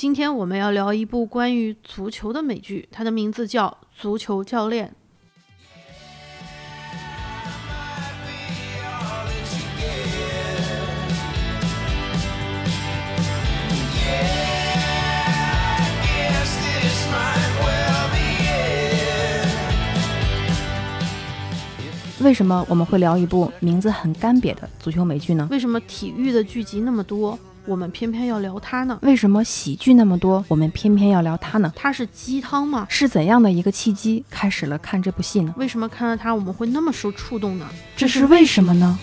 [0.00, 3.66] 今天我们要聊一部关于足球的美剧，它的名字叫
[4.00, 4.86] 《足球教练》。
[22.20, 25.48] 为什么我们会聊一部名字很干瘪的足球美剧呢？
[25.50, 27.36] 为什么体育的剧集那么多，
[27.68, 28.98] 我们偏偏要聊它呢？
[29.02, 31.70] 为什么喜剧那么多，我们偏偏要聊它呢？
[31.76, 32.86] 它是鸡汤吗？
[32.88, 35.52] 是怎样的一个契机开始了看这部戏呢？
[35.58, 37.68] 为什么看到它我们会那么受触动呢？
[37.94, 38.98] 这是为什么呢？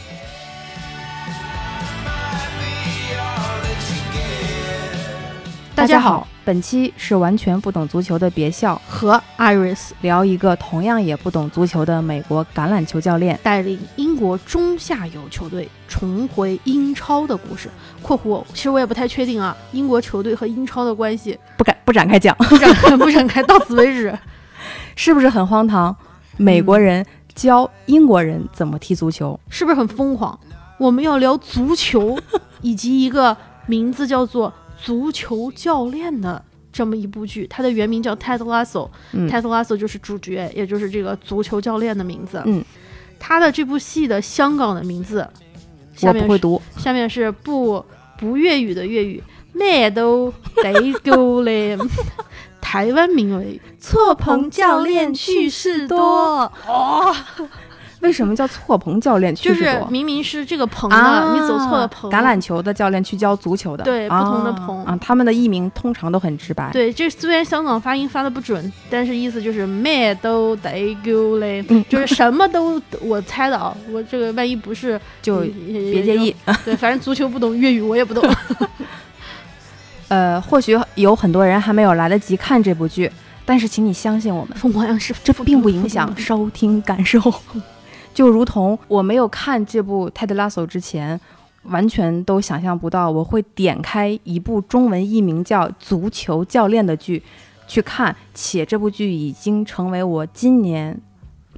[5.85, 17.69] 大家好，本期是完全不懂足球的别笑和 Iris 聊一个同样也不懂足球的美国橄榄球教练带领英国中下游球队重回英超的故事。
[18.01, 24.17] （括弧其实我也不太确定啊，英国球队和英超的关系不敢不展开讲，不展开 不展开，到此为止，
[24.97, 25.95] 是不是很荒唐？
[26.35, 30.39] 美国人教英国人怎么踢足球，是不是很疯狂？
[30.79, 32.17] 我们要聊足球，
[32.61, 34.51] 以及一个名字叫做。
[34.85, 36.39] 足球教练的
[36.71, 38.87] 这么一部剧，它的原名叫《Ted Lasso》，
[39.27, 42.39] 《Ted Lasso》就是主角，也就是这个足球教练的名字。
[42.45, 42.63] 嗯，
[43.19, 45.27] 他的这部戏的香港的名字，
[46.03, 46.61] 我不会读。
[46.77, 47.83] 下面是不
[48.19, 51.75] 不粤语的粤语，咩都得够嘞。
[52.61, 55.97] 台湾名为《错棚教练趣事多》。
[56.71, 57.15] 哦。
[58.05, 59.33] 为什么叫错棚教练？
[59.33, 62.09] 就是明明是这个棚的，你走错了棚。
[62.11, 64.95] 橄榄球的教练去教足球的，对，不同的棚啊。
[65.01, 66.69] 他们的译名通常都很直白。
[66.71, 73.75] 对，这虽然香港发音发的不准，但是意思就是咩都得够嘞， 就是什么都我猜的啊。
[73.91, 76.35] 我这个万一不是，就别介意。
[76.63, 78.23] 对，反正足球不懂，粤语我也不懂。
[80.09, 83.11] 呃，或许有很多人还没有来得及看这部剧，
[83.43, 87.19] 但是请你相信我们，凤凰央视，这并不影响收听感受。
[88.15, 91.19] 就如同我没有看这部《泰德拉索》之前，
[91.63, 97.21] 完全都想象不到我会点开一部中文译名叫《足球教练》的剧
[97.67, 100.97] 去看，且这部剧已经成为我今年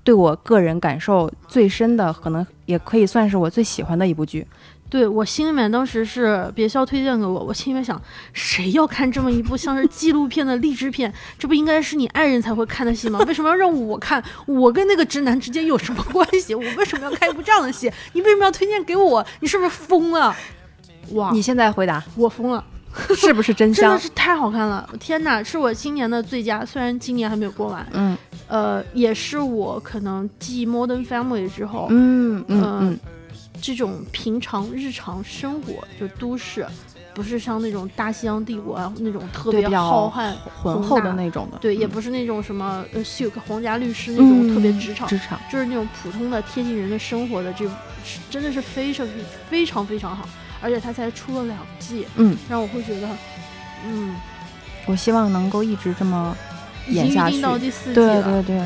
[0.04, 4.48] 对我个人感受最深的，可能也可以算是我最喜欢的一部剧。
[4.90, 11.14] 对我心里面当时是别笑推荐给我，我心里面想，谁要看这么一部像是纪录片的励志片？
[11.38, 13.20] 这不应该是你爱人才会看的戏吗？
[13.28, 14.24] 为什么要让我看？
[14.46, 16.56] 我跟那个直男之间有什么关系？
[16.56, 17.92] 我为什么要看一部这样的戏？
[18.14, 19.26] 你为什么要推荐给我？
[19.42, 20.34] 你是不是疯了？
[21.12, 21.32] 哇！
[21.34, 22.64] 你现在回答，我疯了，
[23.16, 23.84] 是不是真香？
[23.92, 24.90] 真的是太好看了！
[25.00, 27.86] 天哪，是我今年的最佳，虽然今年还没有过完。
[27.92, 33.00] 嗯，呃，也是我可能继《Modern Family》之后，嗯嗯嗯。
[33.62, 36.66] 这种平常日常生活就都市，
[37.14, 47.66] 不是像那种大西洋帝国啊那种特别浩瀚浑厚的那种的，对，也不是那种什么呃秀皇家律师那种特别职场，职场就是那种普通的贴近人的生活的这，
[48.30, 49.08] 真的是非常
[49.50, 50.28] 非常非常好，
[50.62, 53.08] 而且它才出了两季，嗯，让我会觉得，
[53.86, 54.16] 嗯，
[54.86, 56.36] 我希望能够一直这么
[56.88, 58.64] 演下去，到第四季对对对。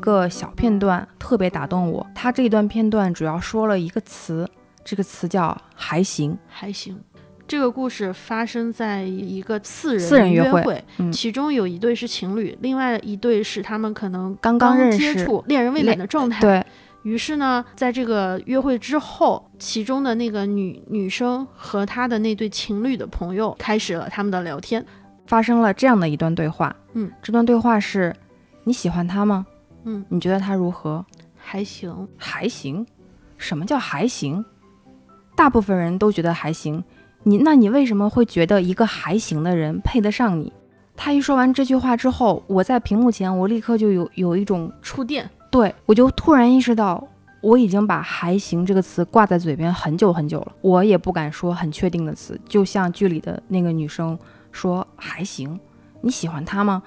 [0.00, 4.48] 个小片段特别打动我，他这一段片段主要说了一个词，
[4.84, 6.36] 这个词叫“还行”。
[6.48, 6.98] 还行。
[7.46, 16.40] 这个故事发生在一个四人四人约会，其中有一对是情侣，另外一对是他们可能刚刚认识、恋人未满的状态。
[16.40, 16.64] 对
[17.02, 24.84] 于是呢，在这个约会之后，其中的那个女女生和她的那对情侣的朋友开始了他们的聊天，
[25.26, 26.74] 发生了这样的一段对话。
[26.92, 28.14] 嗯，这段对话是。
[28.62, 29.46] 你喜欢他吗？
[29.84, 31.04] 嗯，你觉得他如何？
[31.36, 32.86] 还行，还行。
[33.36, 34.44] 什么叫还行？
[35.34, 36.84] 大部分人都觉得还行。
[37.22, 40.52] 你，那你为什么会觉得一个还行的人配得上你？
[40.96, 45.28] 他一说完这句话之后，我在屏幕前，我立刻就有有一种触电。
[45.50, 47.02] 对我就突然意识到，
[47.40, 50.52] 我已经把还行这个词挂在嘴边很久很久了。
[50.60, 54.18] 我也不敢说很确定的词，就像剧里的那个女生
[54.52, 55.58] 说还行。
[56.02, 56.82] 你喜欢他吗？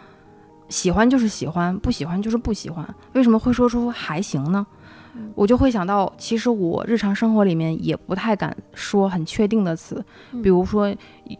[0.73, 2.83] 喜欢就是喜欢，不喜欢就是不喜欢。
[3.13, 4.65] 为什么会说出还行呢？
[5.35, 10.91] 我就会想到，其实我日常生活里面也不太敢说很确定的词，嗯比如说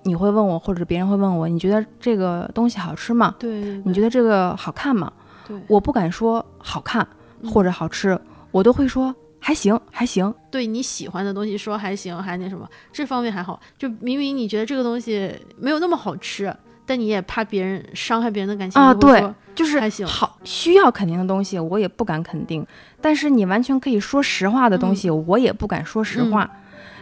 [0.04, 3.34] 你会问我，或者别人会问我，你觉得这个东西好吃吗？
[3.40, 5.12] 对对对，你觉得这个好看吗？
[5.48, 7.06] 对我不敢说好看
[7.42, 8.20] 嗯或者好吃，
[8.52, 10.32] 我都会说还行，还行。
[10.52, 13.60] 对你喜欢的东西说还行，还那什么，这方面还好。
[13.80, 19.24] 就明明你觉得这个东西没有那么好吃，但你也怕别人伤害别人的感情啊对
[19.56, 22.66] 就是好需要肯定的东西，我也不敢肯定。
[23.00, 26.50] 但是你完全可以说实话的东西，我也不敢说实话。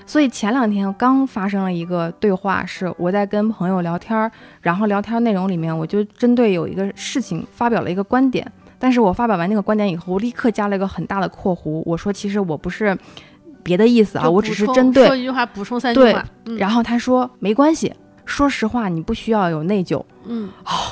[0.05, 4.29] 所以前两天刚发生了一个对话，是我在跟朋友聊天儿，
[4.59, 8.45] 然后聊天内容里面我就针对有一个事情发表了一个观点，
[8.77, 12.97] 但是我发表完那个观点以后，我立刻加了一个很大的括弧，我说其实我不是
[13.63, 16.25] 别的意思啊，我只是针对说一句话补充三句对话。
[16.47, 17.93] 嗯然后他说没关系，
[18.25, 20.03] 说实话，你不需要有内疚。
[20.25, 20.49] 嗯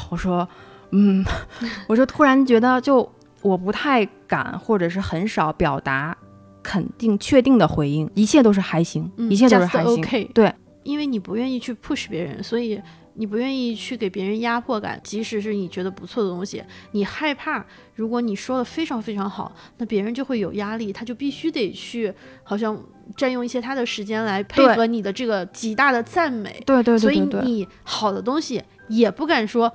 [0.10, 0.48] 我说，
[0.92, 1.24] 嗯，
[1.88, 3.10] 我就突然觉得，就
[3.42, 6.18] 我不太敢，或者是很少表达
[6.62, 10.04] 肯定、确定的回应，一切都是还行，嗯一切都是还行。
[10.34, 10.54] 对，
[10.84, 12.81] 因为你不愿意去 push 别人，所以
[13.16, 17.66] 你不愿意去给别人压迫感，即使是你觉得不错的东西，你害怕，
[17.96, 22.14] 如果你说的非常非常好，那别人就会有压力，他就必须得去，
[22.44, 22.82] 好像
[23.18, 29.72] 占用一些他的时间来配合你的这个极大的赞美，对对所以对对对，你好的东西也不敢说，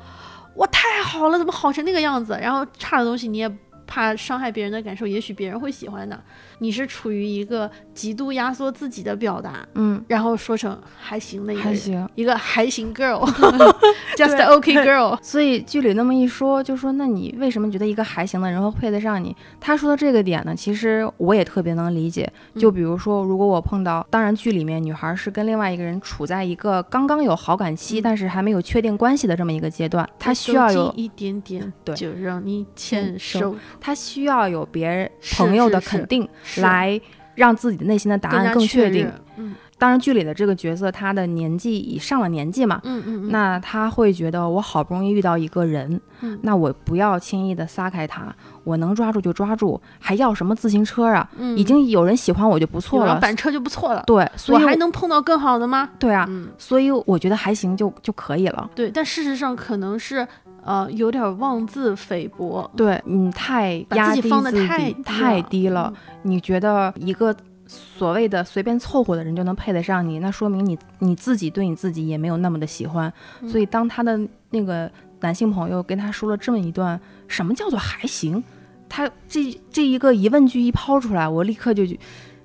[0.55, 2.39] 我太好了，怎么好成那个样子？
[2.41, 3.53] 然后差的东西你也
[3.87, 6.19] 怕伤害别人的感受，也许别人会喜欢的。
[6.59, 12.09] 你是处于一个极度压缩自己的表达，嗯，然后说成还行的一个，还行。
[12.15, 15.19] 一个还行 girl，just OK girl。
[15.23, 19.35] 所以剧里那么一说，就说那你为什么觉得一个还行的人会配得上你？
[19.61, 22.31] 他说的这个点呢，其实我也特别能理解。
[22.57, 37.01] 就比如说，如果我碰到，当然剧里面女孩是跟另外一个人处在一个刚刚有好感期，嗯但是还没有确定关系的这么一个阶段，她需要有一点点，对就让你牵手手，她需要有别人朋友的是是肯定，是来
[37.35, 39.15] 让自己的内心的答案更确定认。。
[39.37, 51.29] 嗯当然，剧里的这个角色，他的年纪已上了年纪嘛，嗯嗯嗯，那他会觉得我好不容易遇到一个人，嗯那我不要轻易的撒开他，我能抓住就抓住，还要什么自行车啊？
[51.37, 53.19] 嗯已经有人喜欢我就不错了。
[53.19, 54.05] 板车就不错了。
[54.07, 55.91] 对，所以我还能碰到更好的吗？
[55.99, 58.71] 对啊，嗯，所以我觉得还行就就可以了。
[58.77, 60.27] 对，但事实上可能是
[60.65, 67.35] 呃有点妄自菲薄，对你太把压低自己放得自己太低太了低了，你觉得一个
[67.67, 73.13] 所谓的随便凑合的人就能配得上你，那说明你你自己对你自己也没有那么的喜欢。
[73.41, 73.49] 嗯。
[73.49, 74.19] 所以当他的
[74.51, 74.91] 那个
[75.21, 78.43] 男性朋友跟他说了这么一段什么叫做还行，
[78.89, 81.85] 他这这一个疑问句一抛出来，我立刻就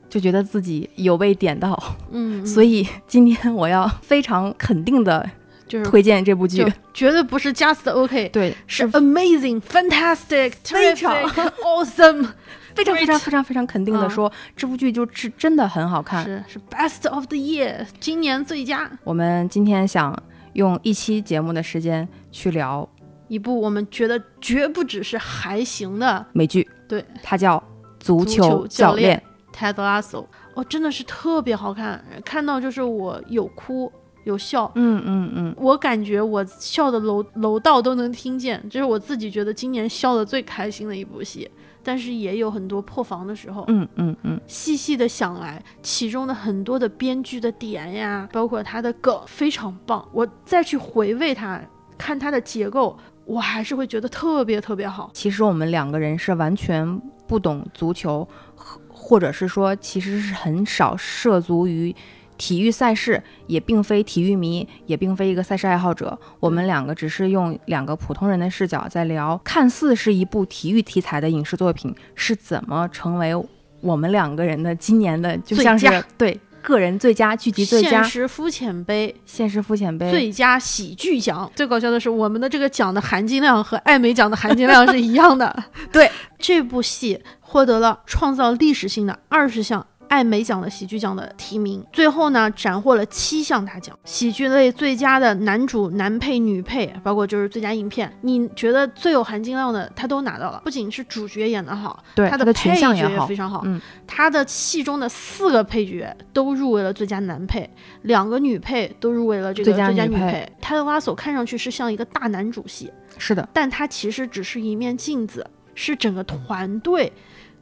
[0.10, 1.78] 就觉得自己有被点到。
[2.12, 2.46] 嗯，嗯。
[2.46, 5.30] 所以今天我要非常肯定的
[5.70, 6.66] 就是推荐这部剧。
[6.94, 11.16] 绝对不是 just OK，对，是 amazing、 fantastic、非常
[11.64, 12.28] awesome，
[12.76, 16.26] 非常非常非常非常肯定的嗯说，这部剧就是真的很好看。
[16.26, 20.14] 是是 best of the year，今年最佳我们今天想
[20.54, 22.90] 用一期节目的时间去聊
[23.28, 27.58] 一部，我们觉得绝不只是还行的美剧，对，它叫
[28.00, 29.22] 《足足球球教练》。
[29.52, 33.92] Ted Lasso，哦，真的是特别好看，看到就是我有哭
[34.30, 34.72] 有笑。
[34.76, 41.50] 嗯嗯嗯，我感觉我笑的楼楼道都能听见，这是我自己觉得今年笑的最开心的一部戏。
[41.82, 50.06] 但是也有很多破防的时候，嗯嗯嗯，细细的想来，其中的很多的编剧的点呀，包括他的梗非常棒。
[50.12, 51.60] 我再去回味它，
[51.98, 52.96] 看它的结构，
[53.26, 55.10] 我还是会觉得特别特别好。
[55.14, 61.96] 其实我们两个人是完全不懂足球，或或者是说其实是很少涉足于
[62.40, 66.18] 体育赛事，也并非体育迷，也并非一个赛事爱好者。
[66.40, 73.36] 我们两个只是用两个普通人的视角在聊，看似是一部体育题材的影视作品，是怎么成为
[73.82, 80.10] 我们两个人的今年的就像是对个人最佳剧集最佳现实肤浅杯现实肤浅杯。
[80.10, 85.54] 最佳喜剧奖，最搞笑的是，我们的这个奖的含金量和艾美奖的含金量是一样的。
[85.92, 89.86] 对，这部戏获得了创造历史性的二十项。
[90.10, 93.98] 艾美奖的喜剧奖的提名，最后呢斩获了七项大奖。
[94.04, 100.62] 喜剧类最佳的男主、男配、女配，包括就是最佳影片，你觉得最有含金量的，他都拿到了。
[100.66, 103.62] 不仅是主角演得好，对他的配角也非常好。
[103.66, 107.70] 嗯，他的戏中的四个配角都入围了最佳男配，
[108.02, 110.52] 两个女配都入围了这个最佳女配。
[110.60, 117.12] 他的拉索看上去是像一个大男主戏，是的，但他其实只是一面镜子，是整个团队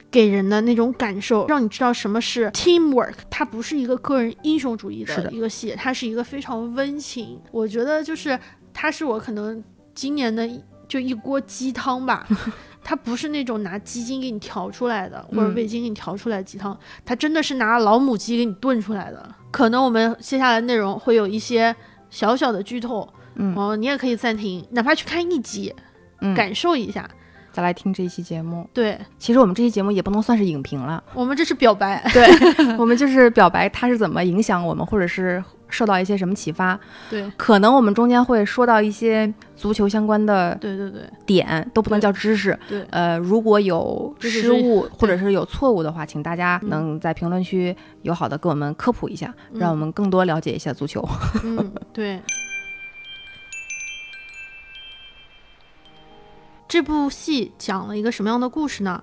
[0.10, 3.14] 给人的那种感受，让你知道什么是 teamwork。
[3.30, 7.40] 它不是一个个人英雄主义的的一个戏，它是一个非常温情。
[7.52, 8.38] 我觉得就是
[8.74, 10.50] 它是我可能今年的
[10.88, 12.26] 就一锅鸡汤吧。
[12.84, 19.36] 它不是那种拿鸡精给你调出来的，或者嗯味精给你调出来的鸡汤，它真的是拿老母鸡给你炖出来的。
[19.52, 21.76] 可能我们接下来内容会有一些
[22.10, 25.76] 小小的剧透，嗯哦，你也可以暂停，哪怕去看一集，
[26.22, 27.10] 嗯，感受一下。
[27.58, 28.70] 再来听这一期节目。
[28.72, 32.24] 对其实我们这期节目也不能算是影评了，我们这是表白，对
[32.78, 36.80] 我们就是表白它是怎么影响我们，或者是受到一些什么启发。
[37.10, 42.56] 对可能我们中间会说到一些足球相关的对对对点，都不能叫知识。
[42.70, 51.04] 对，呃，如果有失误或者是有错误的话，请大家能在评论区友好的给我们科普一下，嗯让我们更多了解一下足球。
[51.44, 52.22] 嗯，对。
[56.68, 59.02] 这部戏讲了一个什么样的故事呢？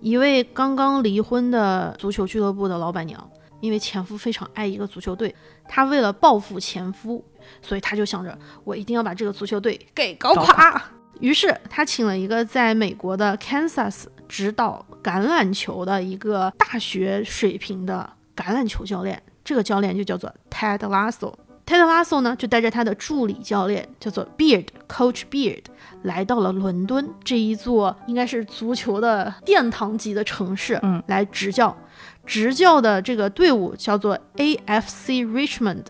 [0.00, 5.34] 一位刚刚离婚的足球俱乐部的老板娘，因为前夫非常爱一个足球队，
[5.66, 7.24] 她为了报复前夫，
[7.62, 10.82] 所以她就想着我一定要把这个足球队给搞搞垮。
[11.18, 21.32] 于是她请了一个在美国的 Kansas 指导橄榄球的一个大学水平的橄榄球教练，这个教练就叫做 Ted Lasso。
[21.68, 25.64] Ted Lasso 呢，就带着他的助理教练叫做 Beard Coach Beard，
[26.04, 31.76] 来到了伦敦这一座应该是足球的殿堂级的城市，嗯，来执教。
[32.24, 35.84] 执教的这个队伍叫做 AFC Richmond。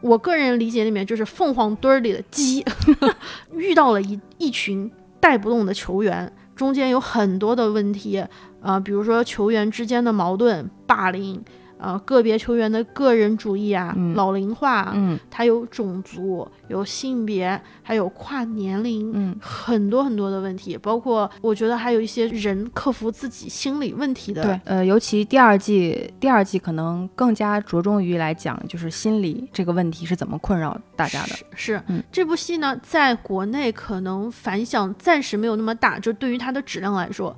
[0.00, 2.64] 我个人理解里面就是凤凰堆儿里的鸡，
[3.54, 8.24] 遇到了一一群带不动的球员，中间有很多的问题，
[8.60, 11.40] 啊，比如说球员之间的矛盾、霸凌，
[11.82, 31.28] 啊，个别球员的个人主义啊、嗯老龄化啊，嗯它有种族、有性别，还有跨年龄，嗯，很多很多的问题，包括我觉得还有一些人克服自己心理问题的，对，呃，尤其第二季，第二季可能更加着重于来讲，就是心理这个问题是怎么困扰大家的。
[31.28, 37.36] 是是、嗯这部戏呢，在国内可能反响暂时没有那么大，就对于它的质量来说，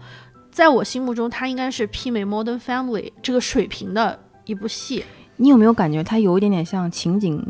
[0.51, 5.05] 在我心目中，它应该是媲美《Modern Family》这个水平的一部戏。
[5.37, 7.43] 你有没有感觉它有一点点像情景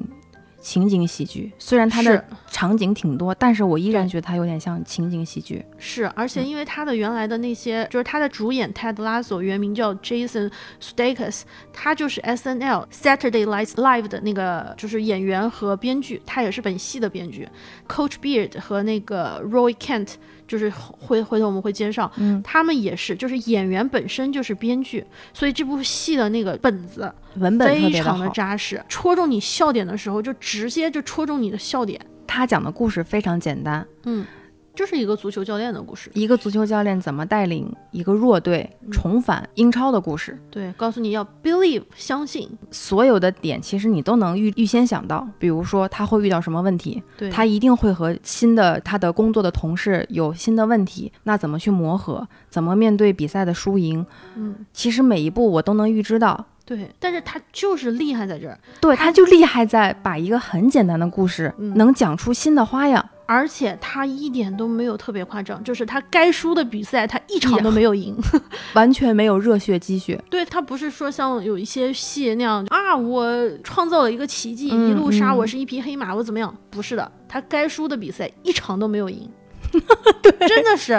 [0.59, 1.53] 情景喜剧？
[1.59, 5.63] 虽然它的场景挺多，但是我依然觉得它有点像情景喜剧。
[5.77, 17.47] 是，而嗯且因为它的原来的那些，就是它的主演 Ted Lasso 原名叫 Jason Sudeikis，他就是 S N L Saturday Night Live 的那个就是演员和编剧，他也是本戏的编剧。
[17.87, 20.15] Coach Beard 和那个 Roy Kent，
[20.47, 32.01] 就是回回头我们会介绍，嗯，他们也是，就是演员本身就是编剧，所以这部戏的那个本子文本特非常的，扎实，戳中你笑点的时候就直接就戳中你的笑点。
[32.27, 34.27] 他讲的故事非常简单，嗯，
[34.75, 36.11] 就是一个足球教练的故事。
[36.15, 40.39] 一个足球教练怎么带领一个弱队嗯重返英超的故事。
[40.51, 54.05] 对，告诉你要 believe 相信，所有的点其实你都能预预先想到，比如说他会遇到什么问题，对他一定会和新的他的工作的同事有新的问题，那怎么去磨合，怎么面对比赛的输赢，
[54.35, 56.47] 嗯，其实每一步我都能预知到。
[56.67, 63.07] 对，但是他就是厉害在这儿，对，他他就厉害在把一个很简单的故事嗯能讲出新的花样。
[63.27, 68.17] 而且他一点都没有特别夸张，就是他该输的比赛他一场都没有赢。
[68.75, 73.27] 完全没有热血积血， 对他不是说像有一些戏那样啊，我
[73.63, 76.55] 创造了一个奇迹，嗯一路杀嗯我是一匹黑马，我怎么样？
[76.71, 79.29] 不是的，他该输的比赛一场都没有赢。
[80.47, 80.93] 真的是，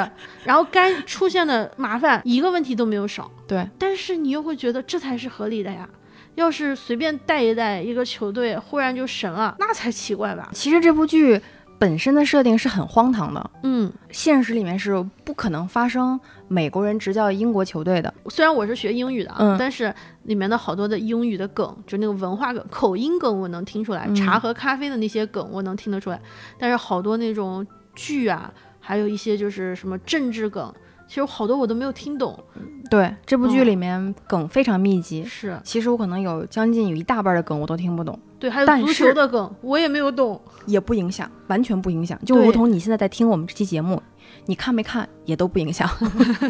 [0.44, 5.88] 然后该出现的麻烦一个问题都没有少，对，但是你又会觉得这才是合理的呀。
[6.34, 10.50] 要是随便带一带一个球队，忽然就神了，那才奇怪吧？
[10.54, 11.40] 其实这部剧
[11.78, 18.14] 本身的设定是很荒唐的，嗯，现实里面是不可能发生美国人执教英国球队的。
[18.30, 26.20] 虽然我是学英语的啊，嗯但是里面的好多的英语的梗，就那个文化梗、口音梗，我能听出来；嗯茶和咖啡的那些梗，我能听得出来。
[26.58, 30.74] 但是好多那种剧啊，还有一些就是什么政治梗，
[31.08, 32.38] 其实好多我都没有听懂。
[32.90, 35.24] 对，这部剧嗯里面梗非常密集。
[35.26, 40.40] 是其实我可能有将近有一大半的梗我都听不懂，对，还有足球的梗，我也没有懂。
[40.68, 42.20] 也不影响，完全不影响。
[42.26, 44.02] 就如同你现在在听我们这期节目，
[44.46, 45.90] 你看没看也都不影响，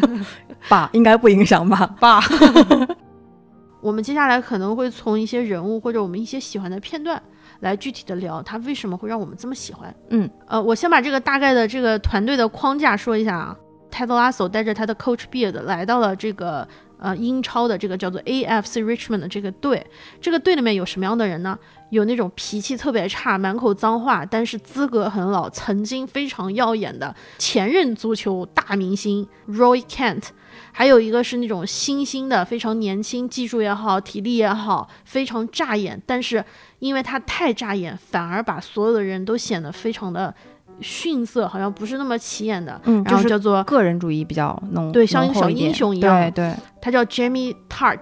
[0.68, 0.90] 爸？
[0.92, 1.86] 应该不影响吧？
[2.00, 2.20] 爸。
[3.80, 7.22] 我们接下来可能会从一些人物或者我们一些喜欢的片段
[7.60, 9.94] 来具体的聊他为什么会让我们这么喜欢。
[10.10, 13.56] 嗯，呃，我先把这个大概的这个团队的框架说一下啊。
[13.96, 19.86] 泰德拉索带着他的 Coach Beard 来到了这个呃英超的这个叫做 AFC Richmond 的这个队。
[20.20, 21.58] 这个队里面有什么样的人呢？
[21.88, 30.24] 有那种脾气特别差、满口脏话，但是资格很老、曾经非常耀眼的前任足球大明星 Roy Kent。
[30.72, 36.02] 还有一个是那种新兴的，非常年轻，技术也好，体力也好，非常扎眼。
[36.04, 36.44] 但是
[36.80, 40.34] 因为他太扎眼，反而把所有的人都显得非常的
[40.80, 46.20] 逊色，好像不是那么起眼的，嗯，然就是后叫做个人主义比较浓，对像一个小英雄一样。
[46.20, 48.00] 对对，他叫 Jamie Tart，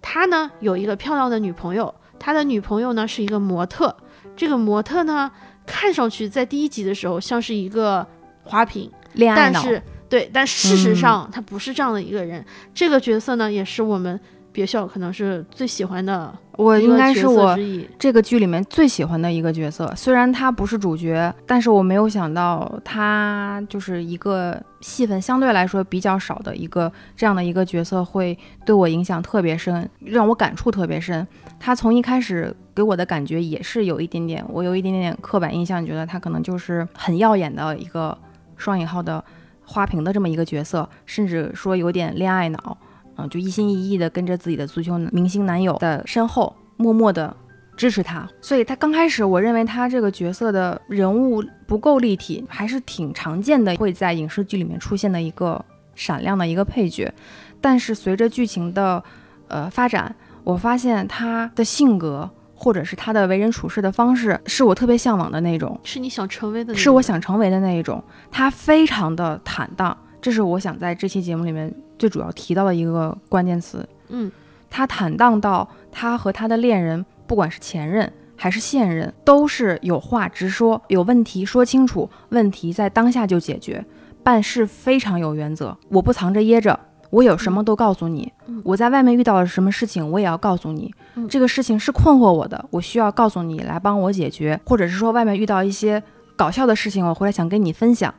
[0.00, 3.94] 他呢有一个漂亮的女朋友，他的女朋友呢是一个模特，
[4.36, 5.30] 这个模特呢
[5.66, 8.06] 看上去在第一集的时候像是一个
[8.42, 10.96] 花瓶，恋爱脑，但是对，但事实嗯。
[10.96, 12.44] 上他不是这样的一个人。
[12.72, 14.18] 这个角色呢也是我们
[14.54, 17.58] 别笑可能是最喜欢的我应该是我。
[17.98, 31.26] 这个剧里面最喜欢的一个角色，虽然他不是主角，但是我没有想到他就是一个戏份相对来说比较少的一个这样的一个角色，会对我影响特别深，让我感触特别深。
[31.58, 38.16] 他从一开始给我的感觉也是有一点点，我有一点点刻板印象，觉得他可能就是很耀眼的一个
[38.56, 39.22] 双引号的
[39.64, 42.78] 花瓶的这么一个角色，甚至说有点恋爱脑。
[43.16, 47.34] 嗯，就一心一意的跟着自己的足球明星男友的身后，默默的
[47.76, 48.28] 支持他。
[48.40, 57.12] 所以他刚开始，我认为他这个角色的人物不够立体，还是挺常见的，会在影视剧里面出现的一个闪亮的一个配角。
[57.60, 59.02] 但是随着剧情的
[59.48, 65.78] 呃发展，我发现他的性格或者是他的为人处事的方式，是我特别向往的那种。
[65.82, 68.02] 是你想成为的那是我想成为的那一种。
[68.30, 73.86] 他非常的坦荡，这是我想在这期节目里面最主要提到的一个关键词。
[74.08, 74.32] 嗯，
[74.70, 83.84] 他坦荡到他和他的恋人，不管是前任还是现任，都是有话直说，有问题说清楚，问题在当下就解决，
[84.22, 85.76] 办事非常有原则。
[85.90, 86.80] 我不藏着掖着。
[87.10, 90.90] 我有什么都告诉你，嗯我在外面遇到了什么事情，我也要告诉你。
[91.16, 96.02] 嗯这个事情是困惑我的，我需要告诉你来帮我解决，或者是说外面遇到一些
[96.34, 98.12] 搞笑的事情，我回来想跟你分享。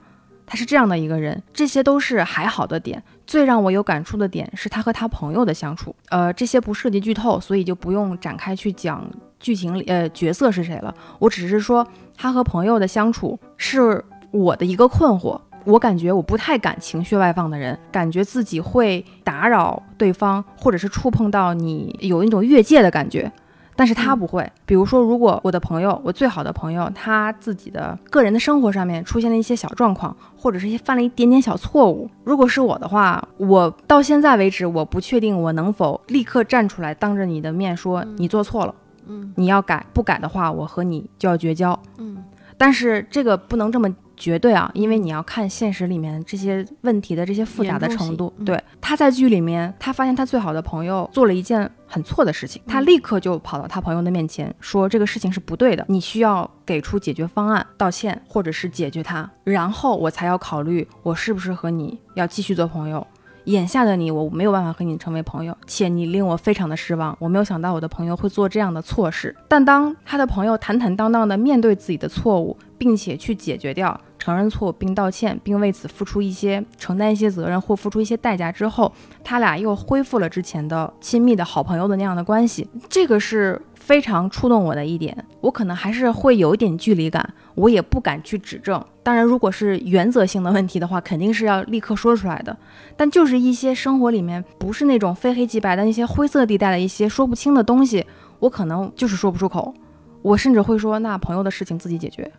[0.46, 3.02] 他是这样的一个人，这些都是还好的点。
[3.25, 5.96] 最让我有感触的点是他和他朋友的相处。
[6.10, 9.04] 呃，这些不涉及剧透，所以就不用展开去讲
[9.40, 10.94] 剧情里呃角色是谁了。
[11.18, 11.86] 我只是说
[12.16, 15.40] 他和朋友的相处是我的一个困惑。
[15.64, 23.31] 我感觉我不太敢情绪外放的人，感觉自己会打扰对方，或者是触碰到你有一种越界的感觉。
[23.75, 38.74] 但是他不会，比如说，如果我的朋友，我最好的朋友，他自己的个人的生活上面出现了一些小状况，或者是一些犯了一点点小错误，如果是我的话，我到现在为止，我不确定我能否立刻站出来，当着你的面说你做错了，
[39.07, 39.33] 嗯。
[39.35, 41.77] 你要改，不改的话，我和你就要绝交。
[41.98, 42.24] 嗯。
[42.57, 63.06] 但是这个不能这么绝对啊，因为你要看现实里面这些问题的这些复杂的程度对，他在剧里面，他发现他最好的朋友做了一件很错的事情，他立刻就跑到他朋友的面前说这个事情是不对的，你需要给出解决方案，道歉或者是解决他，然后我才要考虑我是不是和你要继续做朋友。
[63.46, 67.16] 眼下的你，我没有办法和你成为朋友，且你令我非常的失望。
[67.20, 69.36] 我没有想到我的朋友会做这样的错事。
[69.48, 78.92] 但当他的朋友坦坦荡荡地面对自己的错误，并且去解决掉、承认错误并道歉，并为此付出一些、承担一些责任或付出一些代价之后，
[79.24, 82.68] 他俩又恢复了之前的亲密的好朋友的那样的关系。
[82.90, 85.16] 这个是非常触动我的一点。
[85.42, 88.83] 我可能还是会有一点距离感，我也不敢去指正。
[89.01, 92.55] 当然，如果是原则性的问题的话，肯定是要立刻说出来的。
[92.96, 98.05] 但就是一些生活里面不是那种非黑即白的那些灰色地带的一些说不清的东西，
[98.39, 99.74] 我可能就是说不出口。
[100.22, 102.31] 我甚至会说，那朋友的事情自己解决。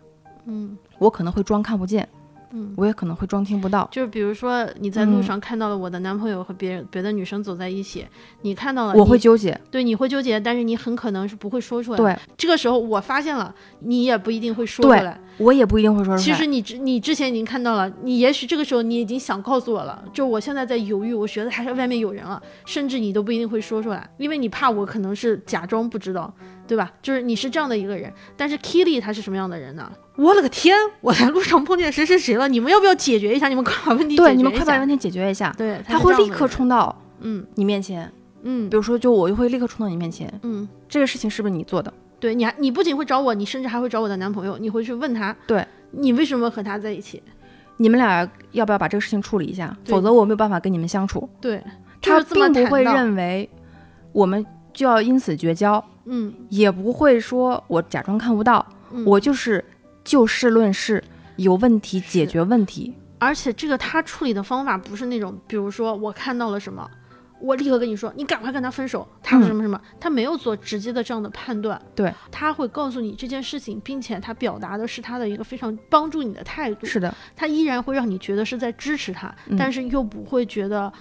[0.44, 2.08] 嗯我可能会装看不见，
[2.52, 3.88] 嗯，我也可能会装听不到。
[3.90, 8.06] 就是比如说你在路嗯上看到了我的男朋友和别人别的女生走在一起，
[8.42, 15.20] 你看到了，我会纠结，对你会纠结，但是你很可能是不会说出来。，对这个时候我发现了，你也不一定会说出来。
[15.38, 16.18] 我也不一定会说出来。
[16.18, 26.32] 其实你之你之前已经看到了，你也许这个时候你已经想告诉我了，就我现在在犹豫，我觉得还是外面有人了，甚至你都不一定会说出来，因为你怕我可能是假装不知道，
[26.66, 26.90] 对吧？
[27.02, 29.92] 就是你是这样的一个人，但是 Kili 他是什么样的人呢？
[30.16, 30.76] 我了个天！
[31.00, 33.48] 我在路上碰见谁谁谁了，你们要不要解决一下？
[33.48, 35.54] 你们快把问题解决对，一你们快把下问题解决一下。
[35.56, 38.10] 对，他会立刻冲到嗯你面前，
[38.42, 41.92] 嗯比如说，就我就会立刻冲到你面前，嗯，这个事情是不是你做的？
[42.18, 47.22] 对，你还你不仅会找我，你甚至还会找我的男朋友，你会去问他，对你为什么和他在一起？
[47.76, 49.76] 你们俩要不要把这个事情处理一下？
[49.84, 51.28] 否则我没有办法跟你们相处。
[51.42, 51.62] 对，
[52.00, 53.46] 他并不会认为
[54.12, 59.62] 我们就要因此绝交，嗯也不会说我假装看不到，嗯，我就是
[60.06, 61.02] 就事论事，
[61.34, 62.94] 有问题解决问题。
[63.18, 66.88] 而且这个他处理的方法不是那种，比如说我看到了什么，
[67.40, 79.56] 我立刻跟你说，你赶快跟他分手，他什么什么，他没有做直接的这样的判断，对，他会告诉你这件事情，并且他表达的是他的一个非常帮助你的态度，是的，他依然会让你觉得是在支持他，嗯。
[79.56, 80.92] 但是又不会觉得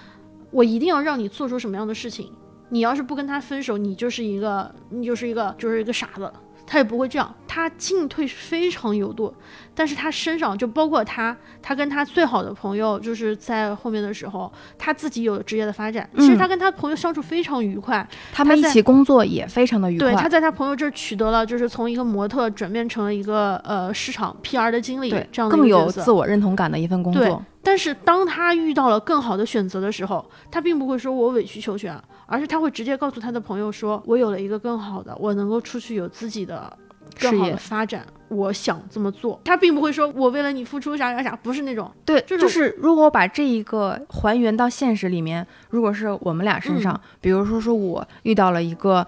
[0.50, 2.34] 我一定要让你做出什么样的事情，
[2.70, 6.32] 你要是不跟他分手，你就是一个你就是一个就是一个傻子。
[6.68, 9.34] 他也不会这样，他他进退是非常有度，
[9.74, 16.08] 但是他身上就包括他，他跟他最好的朋友，就是在后面的时候，他自己有职业的发展。
[16.18, 20.12] 其实他跟他朋友相处非常愉快，他们一起工作也非常的愉快。
[20.12, 27.42] 对，他在他朋友这儿取得了，就是从一个模特转变成了一个呃市场 PR 的经理，这样更有自我认同感的一份工作。
[27.64, 36.72] 但是当他遇到了更好的选择的时候，他并不会说我委曲求全，而是他会直接告诉他的朋友说：“我有了一个更好的，我能够出去有自己的
[37.20, 41.92] 更好的发展，我想这么做。”他并不会说我为了你付出啥啥啥，不是那种。
[42.06, 49.06] 对，就是如果把这一个还原到现实里面，如果是我们俩身上，比如说说我遇到了一个。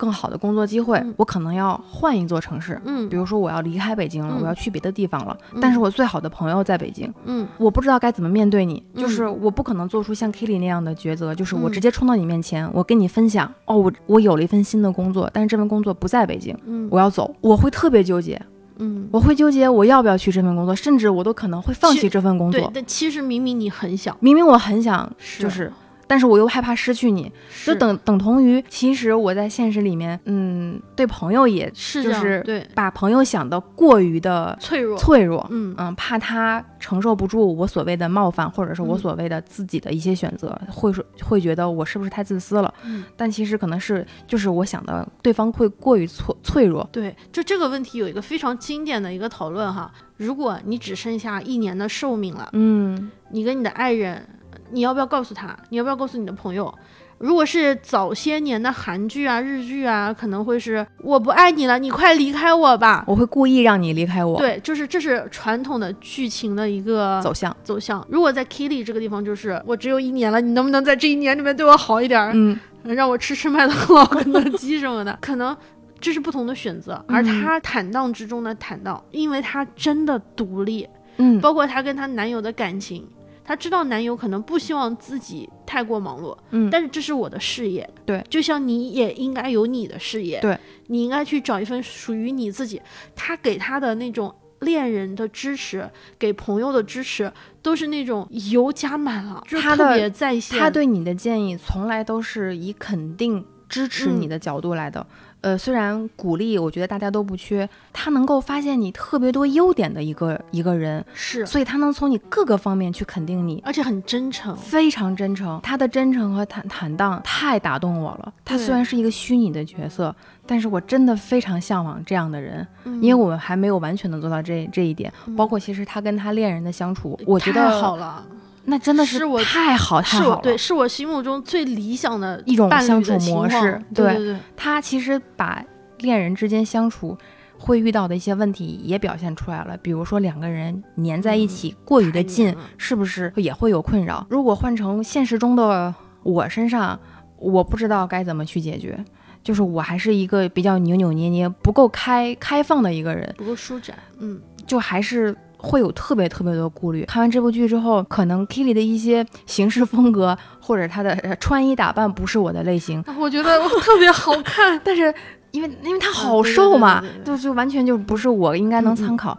[0.00, 2.80] 更好的工作机会，我可能要换一座城市。
[2.86, 5.36] 嗯，比如说我要离开北京了，我要去别的地方了。
[5.60, 7.12] 但是我最好的朋友在北京。
[7.26, 18.40] 嗯，我不知道该怎么面对你，就是我不可能做出像 Kelly 那样的抉择，就是我直接冲到你面前，我跟你分享，哦，我我有了一份新的工作，但是这份工作不在北京，嗯，我要走，我会特别纠结。
[18.78, 22.58] 嗯，我会纠结我要不要去这份工作，甚至我都可能会放弃这份工作。
[22.58, 25.70] 对，但其实明明你很想，明明我很想，就是。
[26.10, 27.30] 但是我又害怕失去你，
[27.64, 42.74] 就等等同于，其实我在现实里面，嗯，对朋友也是，就是对，把朋友想的过于的脆弱，脆弱，嗯嗯，怕他承受不住我所谓的冒犯，或者是我所谓的自己的一些选择，会说会觉得我是不是太自私了？
[42.82, 46.88] 嗯，但其实可能是就是我想的对方会过于脆脆弱。
[46.90, 54.26] 对，就这个问题有一个非常经典的一个讨论哈，如果你只剩下一年的寿命了，嗯，你跟你的爱人。
[54.72, 55.56] 你要不要告诉他？
[55.68, 56.72] 你要不要告诉你的朋友？
[57.18, 63.04] 如果是早些年的韩剧啊、日剧啊，可能会是我不爱你了，你快离开我吧。
[63.06, 64.38] 我会故意让你离开我。
[64.38, 67.54] 对，就是这是传统的剧情的一个走向。
[67.62, 68.02] 走向。
[68.08, 72.30] 如果在 Kitty 这个地方，就是我只有一年了，你能不能在这一年里面对我好一点？
[72.34, 75.16] 嗯，让我吃吃麦当劳、肯德基什么的。
[75.20, 75.54] 可能
[76.00, 77.04] 这是不同的选择。
[77.06, 80.88] 而她坦荡之中的坦荡，因为她真的独立。
[81.18, 83.06] 嗯，包括她跟她男友的感情。
[83.50, 92.80] 她知道男友可能不希望自己太过忙碌，嗯，但是这是我的事业，对，就像你也应该有你的事业，对，你应该去找一份属于你自己。
[93.16, 100.56] 他给他的那种恋人的支持，给朋友的支持，都是那种油加满了，他特别在线。
[100.56, 105.04] 他对你的建议从来都是以肯定、支持你的角度来的。
[105.42, 107.68] 呃，虽然鼓励，我觉得大家都不缺。
[107.92, 115.60] 他能够发现你特别多优点的一个一个人，是，所以他能从你各个方面去肯定你，而且很真诚，非常真诚。
[115.62, 118.32] 他的真诚和坦坦荡太打动我了。
[118.44, 120.14] 他虽然是一个虚拟的角色，
[120.46, 125.12] 但是我真的非常向往这样的人，因为我们还没有完全能做到这这一点。
[125.36, 128.24] 包括其实他跟他恋人的相处，我觉得好了。
[128.70, 133.82] 那真的是我太好太好了，对，是我心目中最理想的一种相处模式。
[133.92, 135.62] 对对对，他其实把
[135.98, 137.18] 恋人之间相处
[137.58, 144.24] 会遇到的一些问题也表现出来了，比如说两个人粘在一起过于的近，是不是也会有困扰？
[144.30, 146.98] 如果换成现实中的我身上，
[147.36, 149.04] 我不知道该怎么去解决，
[149.42, 155.36] 就是我还是一个比较扭扭捏捏、不够开开放的一个人，不够舒展，嗯，就还是。
[155.62, 157.04] 会有特别特别多顾虑。
[157.04, 163.02] 看完这部剧之后，可能 Kili 的一些行事风格或者她的穿衣打扮不是我的类型。
[163.18, 165.12] 我觉得特别好看， 但是
[165.50, 169.36] 因为因为她好瘦嘛，就就完全就不是我应该能参考。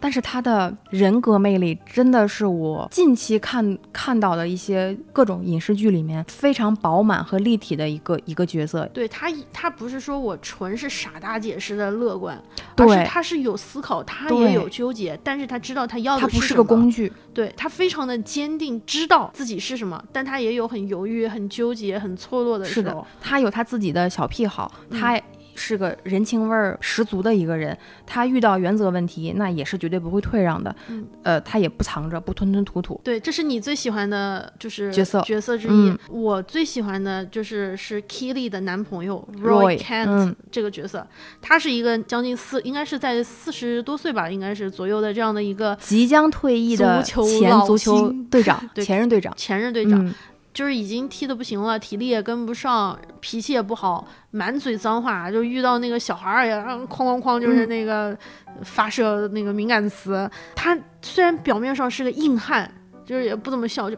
[0.00, 8.88] 但是他的人格魅力真的是我近期看看到的一些各种影视剧里面非常饱满和立体的一个一个角色。
[8.94, 12.42] 对他，他不是说我纯是傻大姐式的乐观，
[12.76, 16.40] 而是他是有思考，他也有纠结，但是他知道他要的是什么。
[16.40, 22.82] 他不是个工具，对他非常的坚定，知道自己是什么，但他也有很犹豫、很纠结、很错落的时候。
[22.82, 25.20] 是的，他有他自己的小癖好，他。
[25.60, 30.74] 是个人情味儿十足的一个人，他遇到原则问题，那也是绝对不会退让的。
[30.88, 32.98] 嗯，呃，他也不藏着，不吞吞吐吐。
[33.04, 35.94] 对，这是你最喜欢的，就是角色角色之一。
[36.08, 41.06] 我最喜欢的就是是 Kelly 的男朋友 Roy Kent 这个角色，
[41.42, 50.14] 他是一个将近四，应该是在四十多岁吧，应该是左右的这样的一个即将退役的前足球队长， 前任队长，前任队长。
[50.52, 58.16] 就是已经踢的不行了，体力也跟不上，脾气也不好，满嘴脏话，就遇到那个小孩儿也哐哐哐，就是那个
[58.62, 60.28] 发射那个敏感词。
[60.56, 62.68] 他虽然表面上是个硬汉，
[63.06, 63.96] 就是也不怎么笑，就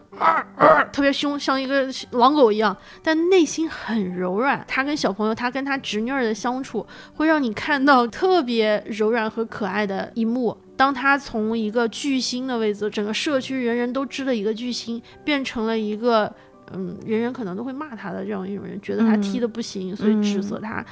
[0.93, 4.63] 特别凶，像一个狼狗一样，但内心很柔软。
[4.69, 10.57] 他跟小朋友，他跟他侄女儿的相处，会让你看到特别柔软和可爱的一幕。
[10.83, 16.29] 当他从一个巨星的位置，整个社区人人都知的一个巨星，变成了一个
[16.73, 20.85] 嗯，人人可能都会骂他的这样一种人，觉得他踢嗯的不行，所以指责他，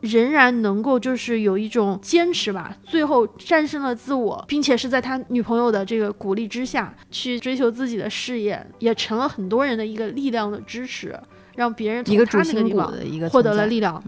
[0.00, 11.18] 仍然能够就是有一种坚持吧，最后战胜了自我，并且是在他女朋友的这个鼓励之下去追求自己的事业，也成了很多人的一个力量的支持，
[11.56, 12.92] 让别人从他那个地方
[13.30, 14.04] 获得了力量。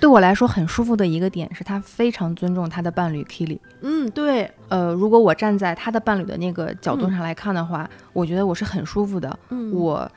[0.00, 3.58] 对我来说很舒服的一个点是，他非常尊重他的伴侣 Killy。
[3.80, 10.10] 嗯，对，呃，如果我站在他的伴侣的那个角度嗯上来看的话，我觉得我是很舒服的，嗯，我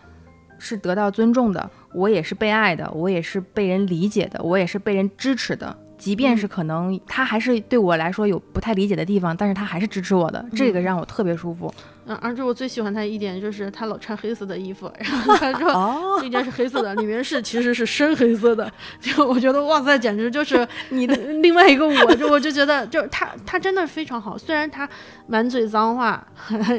[0.59, 5.75] 是得到尊重的，我也是被爱的，我也是被人理解的，我也是被人支持的。
[6.01, 6.37] 即便嗯。
[6.37, 10.83] 是可能他还是对我来说有不太理解的地方，但是他还是支持我的，这个嗯。
[10.83, 11.71] 让我特别舒服。
[12.07, 24.89] 嗯，而且我最喜欢他一点就是他老穿黑色的衣服，然后 他说哦，这件是黑色的，里面是其实是深黑色的， 就我觉得哇塞，简直就是 你的另外一个我，就我就觉得就他他真的非常好，虽然他
[25.27, 26.25] 满嘴脏话，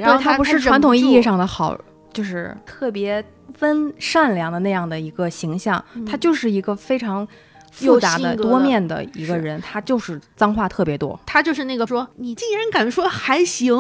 [0.01, 1.79] 然后对他不是传统意义上的好，
[2.13, 3.25] 就是特别
[3.61, 7.29] 温善良的那样的一个形象，他就是一个非常有
[7.73, 13.77] 复杂的、多面的一个人，他就是脏话特别多，他就是那个说你竟然敢说还行，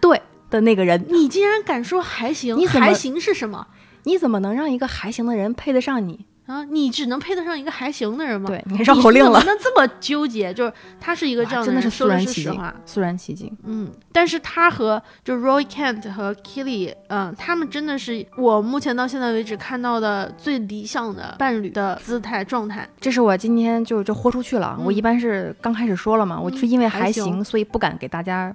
[0.00, 1.04] 对的那个人。
[1.08, 3.66] 你竟然敢说还行，你还行是什么
[4.04, 6.26] 你怎么能让一个还行的人配得上你？
[6.50, 6.64] 啊？
[6.64, 8.48] 你只能配得上一个还行的人吗？
[8.48, 10.52] 对，你看绕口令了你怎么，能这么纠结？
[10.52, 13.56] 就是他是一个这样哇真的是肃然起敬肃然起敬。
[13.64, 22.88] 嗯，但是他和就 Roy Kent 和 Kelly，嗯、他们真的是我目前到现在为止看到的最理想的伴侣的姿态状态。
[23.00, 24.76] 这是我今天就就豁出去了。
[24.78, 28.54] 嗯我一般是刚开始说了嘛，我就是因为还行，所以不敢给大家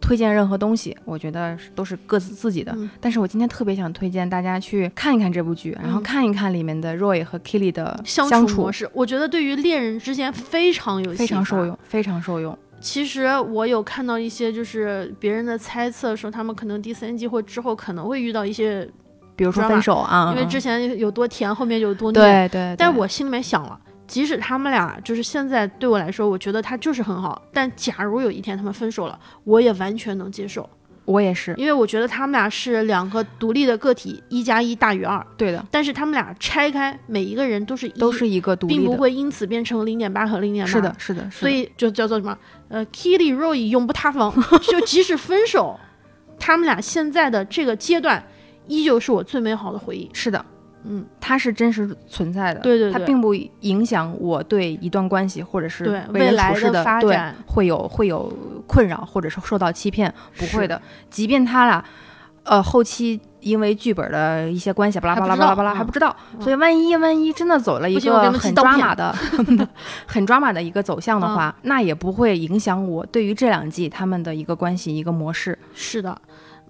[0.00, 0.96] 推荐任何东西。
[1.04, 2.72] 我觉得都是各自自己的。
[2.76, 11.64] 嗯但是我今天特别想推荐大家去看一看这部剧，然后嗯看一看里面的 Roy 和 Killy 的相相处模式，我觉得对于恋人之间非常有非常受。
[11.64, 12.56] 用，非常受用。
[12.78, 18.86] 其实我有看到一些就是别人的猜测，说他们可能第三季或之后可能会遇到一些，
[19.34, 22.20] 比如说分手啊，因为嗯之前有多甜，后面有多虐。
[22.20, 27.40] 对对，对但我心里面想了，即使他们俩就是现在对我来说，我觉得他就是很好。
[27.52, 30.68] 但假如有一天他们分手了，我也完全能接受，
[31.04, 35.24] 我也是因为我觉得他们俩是两个独立的个体，一加一大于二。
[35.36, 40.72] 对的，但是他们俩拆开，每一个人都是一，都是一个独立的，并不会因此变成零点八和零点八。
[40.72, 42.36] 是的，，是的，是的所以就叫做什么？
[42.68, 44.34] 呃，Kitty Roy 永不塌房，
[44.68, 45.78] 就即使分手，
[46.38, 48.24] 他们俩现在的这个阶段，
[48.66, 50.10] 依旧是我最美好的回忆。
[50.12, 50.44] 是的，
[50.88, 52.92] 嗯，它是真实存在的，对对对。
[52.92, 57.34] 它并不影响我对一段关系或者是未来的发对展。
[57.46, 58.32] 会有会有
[58.66, 60.80] 困扰或者是受到欺骗，不会的。
[61.10, 61.84] 即便他俩
[62.44, 66.40] 呃后期因为剧本的一些关系巴拉巴拉巴拉巴拉还不知道，嗯。
[66.40, 69.14] 所以万一万一真的走了一个很抓马的
[70.06, 75.58] 很抓马的一个走向的话，那也不会影响我对于这两季他们的一个关系一个模式。
[75.74, 76.16] 是的，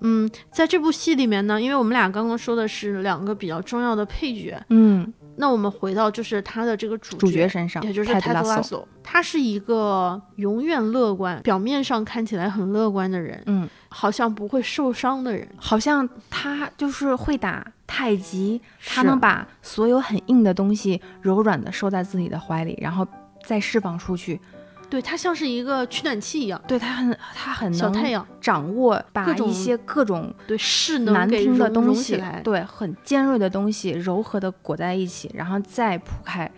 [0.01, 15.49] 嗯，在这部戏里面呢，因为我们俩刚刚说的是两个比较重要的配角，嗯，那我们回到就是他的这个主主角身上，也就是泰泰德拉德拉索，索，他是一个永远乐观，表面上看起来很乐观的人，嗯，好像不会受伤的人。
[15.57, 23.07] 好像他就是会打太极，他能把所有很硬的东西柔软的收在自己的怀里，然后
[23.45, 24.41] 再释放出去。
[24.89, 36.51] 对它像是一个取暖器一样，对它很，它很能小太阳，掌握把一些各种对势能难听的东西来，，对很尖锐的东西柔和的裹在一起，然后再铺开，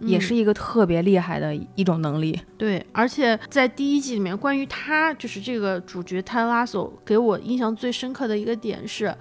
[0.00, 2.38] 也嗯是一个特别厉害的一种能力。
[2.58, 9.14] 对，而且在第一季里面，关于他就是这个主角泰拉索，给我印象最深刻的一个点是，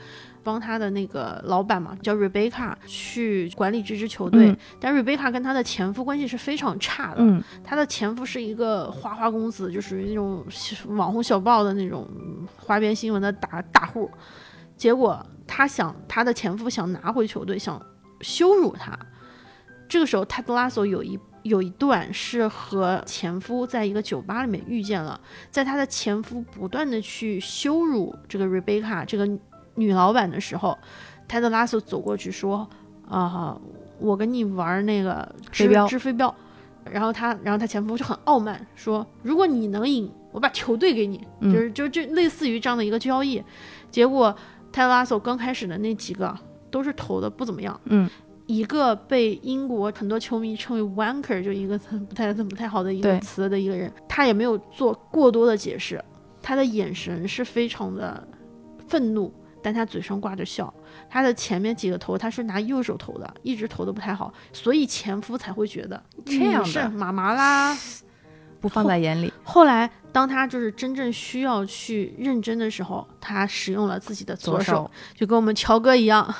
[0.46, 7.18] 帮他的那个老板嘛，叫 Rebecca 去管理这支球队，嗯但 Rebecca 跟她的前夫关系是非常差的。
[7.18, 10.46] 嗯，她的前夫是一个花花公子，就属于那种
[10.90, 14.10] 网红小报的那种嗯花边新闻的大大户。
[14.78, 17.82] 结果她想，她的前夫想拿回球队，想
[18.22, 18.98] 羞辱她。
[19.90, 25.20] 这个时候，泰德拉索有一有一段是和前夫在一个酒吧里面遇见了，
[25.52, 29.28] 在他的前夫不断的去羞辱这个 Rebecca 这个
[29.76, 30.78] 女老板的时候，
[31.28, 32.68] 泰德拉索走过去说
[33.08, 33.60] ：“啊、
[34.00, 35.88] 我跟你玩那个飞镖。
[35.88, 36.34] 掷飞镖。”
[36.92, 41.54] 然后他，然后他前夫就很傲慢说：“如果你能赢，我把球队给你。”嗯。
[41.54, 43.42] 就是就就类似于这样的一个交易。
[43.90, 44.36] 结果
[44.72, 46.38] 泰德拉索刚开始的那几个
[46.70, 48.10] 都是投的不怎么样，嗯，
[48.46, 56.04] 一个被英国很多球迷称为 wanker，就一个不太不太好的一个词的一个人，他也没有做过多的解释，
[56.42, 58.28] 他的眼神是非常的
[58.88, 59.34] 愤怒，
[59.66, 60.72] 但他嘴上挂着笑。
[61.10, 67.76] 他的前面几个投他是拿右手投的，一直投的不太好，所以前夫才会觉得这样是妈妈啦，
[68.62, 69.34] 不放在眼里。
[69.44, 76.32] 后来，当他就是真正需要去认真的时候，他使用了自己的左手，左手就跟我们乔哥一样，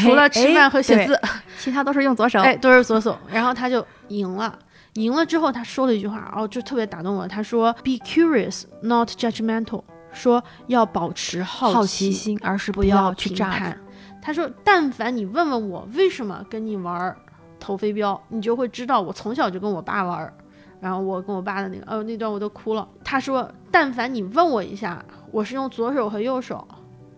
[0.00, 2.40] 除了吃饭和写哎，字，对其他都是用左手。
[2.40, 3.18] 哎，都是左手。
[3.30, 4.58] 然后他就赢了。
[4.94, 7.28] 赢了之后，他说了一句话，哦，就特别打动我。
[7.28, 13.80] 他说：“Be curious, not judgmental。”说要保持好好奇心，而是不要去榨评判。。
[14.22, 17.16] 他说：“但凡你问问我为什么跟你玩儿
[17.58, 20.32] 投飞镖，你就会知道我从小就跟我爸玩儿。
[20.80, 22.86] 然后我跟我爸的那个，哦，那段我都哭了。
[23.04, 26.66] 他说：但凡你问我一下，我是用左手和右手，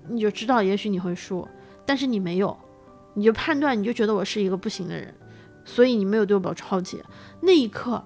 [0.09, 1.47] 你就知道，也许你会输。
[1.85, 2.57] 但是你没有，
[3.15, 5.13] 你就判断，你就觉得我是一个不行的人，
[5.65, 7.03] 所以你没有对我保持好奇。
[7.41, 8.05] 那一刻，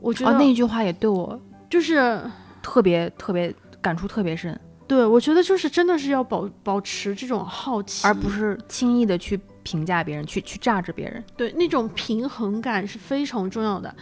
[0.00, 1.40] 我觉哦，得那句话也对我
[1.70, 2.20] 就是。”
[2.62, 11.22] 特别特别感触特别深，对，我觉得就是真的是要保保持这种好奇，而不是轻易的去评价别人，去去榨着别人。
[11.36, 13.94] 对那种平衡感是非常重要的。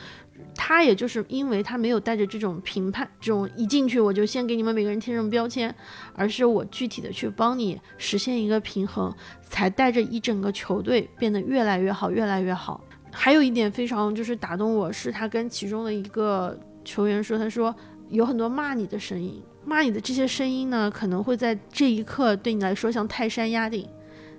[0.55, 5.75] 他也就是因为他没有带着这种评判，这种一进去我就先给你们每个人贴上标签，
[6.14, 12.83] 而是我具体的去帮你实现一个平衡，才带着一整个球队变得越来越好，越来越好。
[13.12, 17.75] 还有一点非常就是打动我，是他跟其中的一个球员说，他说
[18.09, 23.88] 有很多骂你的声音，骂你的这些声音呢，可能会在这一刻对你来说像泰山压顶，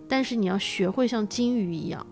[0.05, 2.05] 但是你要学会像金鱼一样，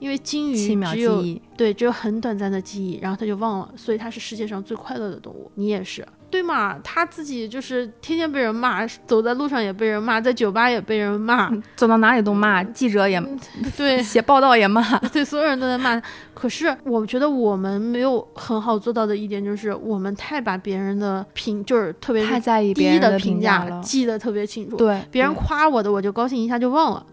[0.00, 5.50] 因为金鱼只有忆，对只有很短暂的记忆，然后他就忘了，所以它是世界上最快乐的动物。
[5.54, 6.78] 你也是，对嘛？
[6.82, 13.22] 他自己就是天天被人骂，走在路上也被人骂，在酒吧也被人骂，走到哪里都骂，记者也
[13.76, 14.82] 对写报道也骂。
[15.12, 16.00] 对，所有人都在骂。
[16.32, 23.82] 可是我觉得我们没有很好做到的一点，就是我们太把别人的评，就是特别是太在意别人的评价了。
[23.82, 24.76] 记得特别清楚。
[24.76, 27.04] 对，别人夸我的，我就高兴一下就忘了。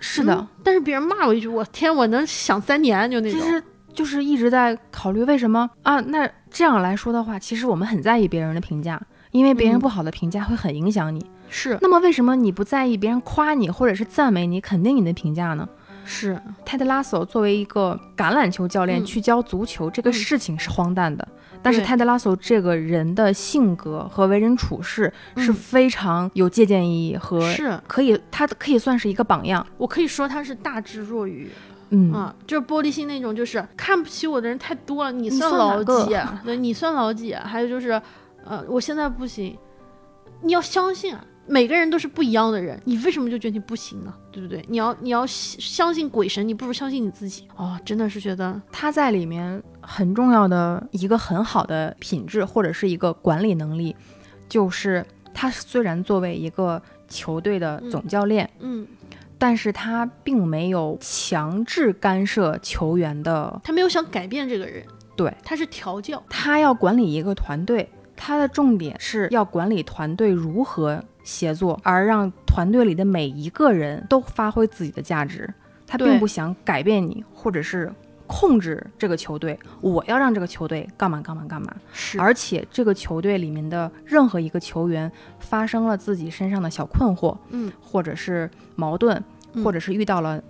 [0.00, 3.38] 是的嗯，但是别人骂我一句，我天，我能想三年，就那种。
[3.38, 6.00] 就是就是一直在考虑为什么啊？
[6.00, 11.24] 那这样来说的话，其实我们很在意别人的评价，因为别人嗯不好的评价会很影响你。
[11.48, 15.68] 是那么为什么你不在意别人夸你或者是赞美你、肯定你的评价呢？
[16.04, 21.26] 是，泰德拉索作为一个橄榄球教练嗯去教足球，这个嗯事情是荒诞的。
[21.62, 29.66] 但是对泰德拉索这个人的性格和为人处事是嗯非常有借鉴意义和是可以，他可以算是一个榜样。
[29.76, 31.50] 我可以说他是大智若愚。
[31.92, 35.10] 嗯，啊，就是玻璃心那种，就是看不起我的人太多了。
[35.10, 36.16] 你你算老几？
[36.44, 37.34] 对，你算老几？
[37.34, 38.00] 还有就是，
[38.44, 39.58] 呃，我现在不行，
[40.40, 44.14] 你要相信啊，每个人都是不一样的人，你为什么就觉得你不行呢？
[44.30, 44.64] 对不对？
[44.68, 47.48] 你要你要相相信鬼神，你不如相信你自己。
[47.56, 53.96] 哦，真的是觉得，他在里面很重要的一个很好的品质或者是一个管理能力，
[54.48, 58.86] 就是他虽然作为一个球队的总教练，嗯，
[59.36, 64.84] 但是他并没有强制干涉球员的，他没有想改变这个人，
[65.16, 66.22] 对，他是调教。
[66.30, 75.52] 他要管理一个团队，他的重点是要管理团队如何协作，而让团队里的每一个人都发挥自己的价值。
[75.84, 77.92] 他并不想改变你，或者是
[78.30, 79.58] 控制这个球队。
[79.80, 81.74] 我要让这个球队干嘛干嘛干嘛。
[81.92, 89.20] 是而且这个球队里面的任何一个球员发生了自己身上的小困惑，嗯，或者是矛盾，
[89.54, 90.40] 嗯或者是遇到了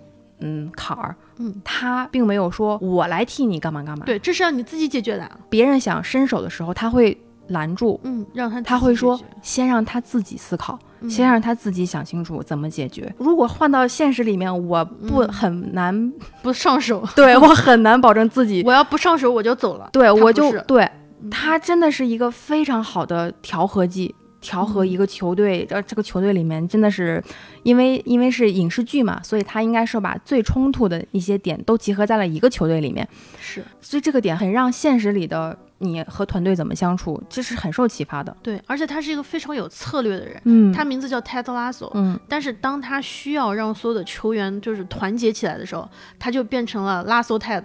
[0.40, 4.04] 嗯坎儿，嗯，他并没有说我来替你干嘛干嘛。
[4.04, 5.24] 对，这是让你自己解决的。
[5.24, 13.12] 啊别人想伸手的时候，他会拦住，嗯，让他他会说先让他自己思考，嗯先让他自己想清楚怎么解决。
[13.18, 15.32] 如果换到现实里面，我不嗯。
[15.32, 19.88] 很难， 不上手， 对我很难保证自己， 我要不上手我就走了。
[19.92, 20.82] 对我就对
[21.22, 21.30] 嗯。
[21.30, 24.14] 他真的是一个非常好的调和剂。
[24.42, 27.22] 调和嗯一个球队，呃，这个球队里面真的是，
[27.62, 33.06] 因为因为是影视剧嘛，所以他应该是把最冲突的一些点都集合在了一个球队里面，
[33.38, 33.62] 是。
[33.82, 38.36] 所以这个点很让现实里的你和团队怎么相处，这是很受启发的。
[38.42, 40.40] 对，而且他是一个非常有策略的人。
[40.44, 45.88] 嗯他名字叫 Ted Lasso，、嗯，但是当他需要让所有的球员就是团结起来的时候，
[46.18, 47.64] 他就变成了拉索 Ted，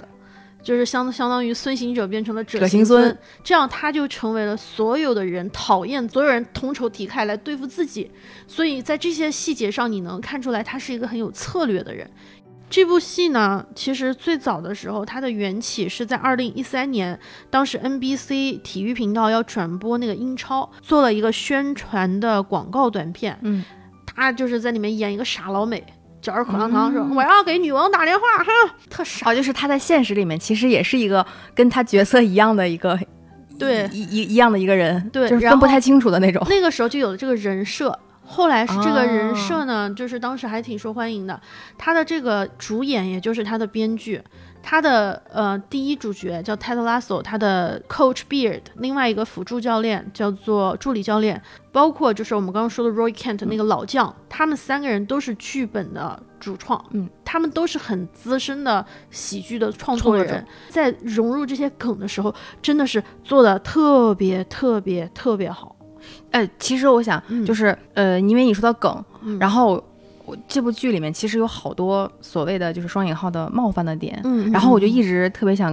[0.63, 8.09] 就是相相当于孙行者变成了者行孙这样他就成为了所有的人讨厌，所有人同仇敌忾来对付自己。
[8.47, 12.09] 所以在这些细节上，你能看出来他是一个很有策略的人。
[12.69, 17.17] 这部戏呢，其实最早的时候，它的缘起是在二零一三年，
[17.49, 23.37] 当时 NBC 体育频道要转播那个英超，做了一个宣传的广告短片。
[23.41, 23.63] 嗯，
[24.05, 25.81] 他就是在里面演一个傻老美，
[26.21, 28.51] 嚼着口香糖说：“嗯我要给女王打电话。”哈，
[28.89, 29.29] 特傻。
[29.29, 32.99] 哦，就是他在现实里面其实也是一个跟他角色一样的一个
[33.57, 36.45] 对一一一样的一个人，对就是分不太清楚的那种。
[36.49, 41.39] 那个时候就有了这个人设，后来是这个人设呢，就是当时还挺受欢迎的。
[41.77, 44.21] 他的这个主演，也就是他的编剧，
[44.63, 65.74] 他的呃第一主角叫 Ted Lasso，他的 Coach Beard，另外一个辅助教练叫做助理教练，包括就是我们刚刚说的 Roy Kent 那个老将，他们三个人都是剧本的主创，嗯，他们都是很资深的喜剧的创作人，在融入这些梗的时候，真的是做的特别特别特别好。
[66.31, 69.03] 呃，其实我想就是呃，因为你说到梗，
[69.39, 69.81] 然后
[70.25, 75.71] 我这部剧里面其实有好多所谓的就是双引号的冒犯的点，嗯，然后我就一直特别想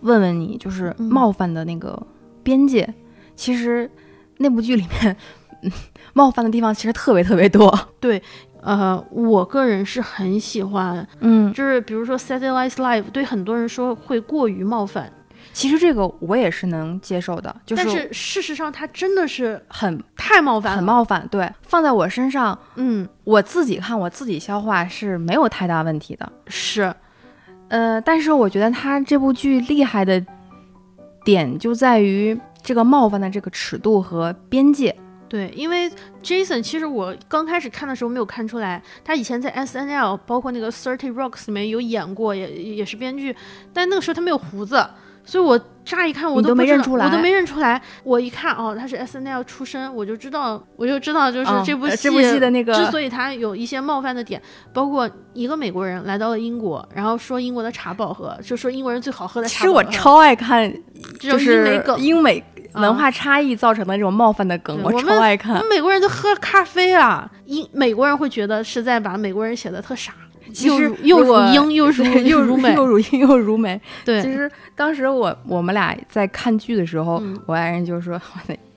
[0.00, 2.00] 问问你，就是冒犯的那个
[2.42, 2.92] 边界，
[3.36, 3.88] 其实
[4.38, 5.16] 那部剧里面
[6.12, 7.72] 冒犯的地方其实特别特别多。
[8.00, 8.20] 对，
[8.62, 15.12] 呃，我个人是很喜欢，嗯，就是比如说《Saturday Night Live》，对很多人说会过于冒犯。
[15.60, 21.28] 其实这个我也是能接受的，就是但是事实上他真的是很太冒犯，很冒犯。
[21.30, 26.32] 对，放在我身上，嗯，我自己看我自己消化是没有太大问题的。
[26.46, 26.90] 是，
[27.68, 30.24] 呃，但是我觉得他这部剧厉害的
[31.26, 34.96] 点就在于这个冒犯的这个尺度和边界。
[35.28, 35.92] 对，因为
[36.22, 43.36] Jason 其实我刚开始看的时候没有看出来，他以前在 S N L 包括那个 Thirty Rocks 里面有演过，也也是编剧，
[43.74, 44.88] 但那个时候他没有胡子。
[45.24, 47.80] 所以，我乍一看我都没认出来，我都没认出来。
[48.04, 54.40] 我一看，哦，他是 S N L 出身，我就知道，我就知道，就是这部戏，这部戏的那个，之所以他有一些冒犯的点，
[54.72, 59.58] 包括一个美国人来到了英国，然后说英国的茶不好喝，就说英国人最好喝的茶。
[59.58, 60.72] 其实我超爱看，
[61.18, 62.42] 就是英美
[62.74, 65.54] 文化差异造成的这种冒犯的梗，我超爱看。
[65.54, 70.12] 我们美国人都喝咖啡啊，英美国人会觉得是在把美国人写的特傻。
[70.52, 73.80] 其实又如英又如 又如美，又如英又如美。
[74.04, 78.20] 对，其实当时我我们俩在看剧的时候，我爱人就说：“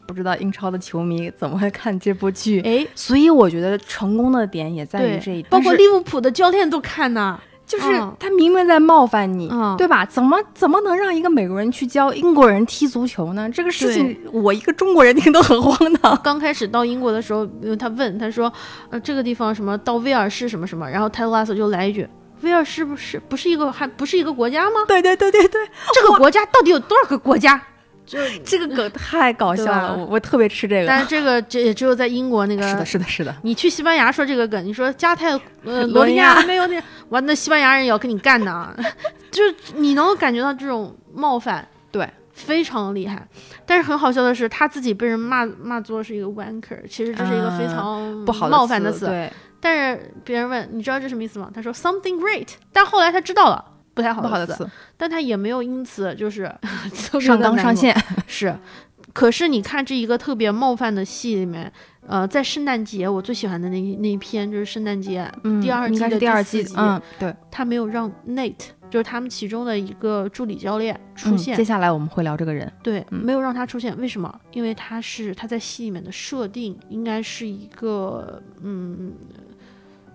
[0.07, 7.39] 不知道英超的球迷怎么会看这部剧？”哎，所以我觉得成功的点也在于这一点，包括利物浦的教练都看呢。
[7.65, 7.85] 就是
[8.19, 9.47] 他明明在冒犯你，
[9.77, 10.05] 对吧？
[10.05, 13.49] 怎么怎么能让一个美国人去教英国人踢足球呢？
[13.49, 16.15] 这个事情我一个中国人听都很荒唐。
[16.23, 17.47] 刚开始到英国的时候，
[17.79, 18.51] 他问他说
[18.91, 22.07] ：“呃，这个地方什么到威尔士什么什么？”然后泰勒拉斯就来一句
[22.41, 25.61] ：“威尔士不是不是一个还不是一个国家吗？”对对对对对，
[25.95, 27.59] 这个国家到底有多少个国家？
[28.05, 30.87] 就这个梗太搞笑了，我我特别吃这个。
[30.87, 33.35] 但是这个这也只有在英国那个是的，是的，是的。
[33.43, 35.31] 你去西班牙说这个梗，你说加泰
[35.63, 38.75] 呃罗尼亚没有那 完，那西班牙人也要跟你干的，
[39.31, 43.27] 就是你能感觉到这种冒犯，对，非常厉害。
[43.65, 49.05] 但是很好笑的是，他自己被人骂骂作是一个 wanker，其实这是一个非常不好冒犯的词。
[49.05, 49.31] 对。
[49.61, 51.49] 但是别人问你知道这什么意思吗？
[51.53, 53.63] 他说 something great，但后来他知道了。
[53.93, 54.67] 不太好的词，
[54.97, 56.51] 但他也没有因此就是
[57.21, 57.95] 上纲上线。
[58.27, 58.55] 是，
[59.13, 61.71] 可是你看这一个特别冒犯的戏里面，
[62.07, 65.29] 呃，在圣诞节我最喜欢的那那一篇就是圣诞节
[65.61, 71.55] 第二季的第二季，嗯，对，他没有让 Nate 就是他们其中的一个助理教练出现。
[71.55, 74.39] 接下来我们会聊这个人，对，没有让他出现，为什么？
[74.51, 79.13] 因为他是他在戏里面的设定应该是一个嗯。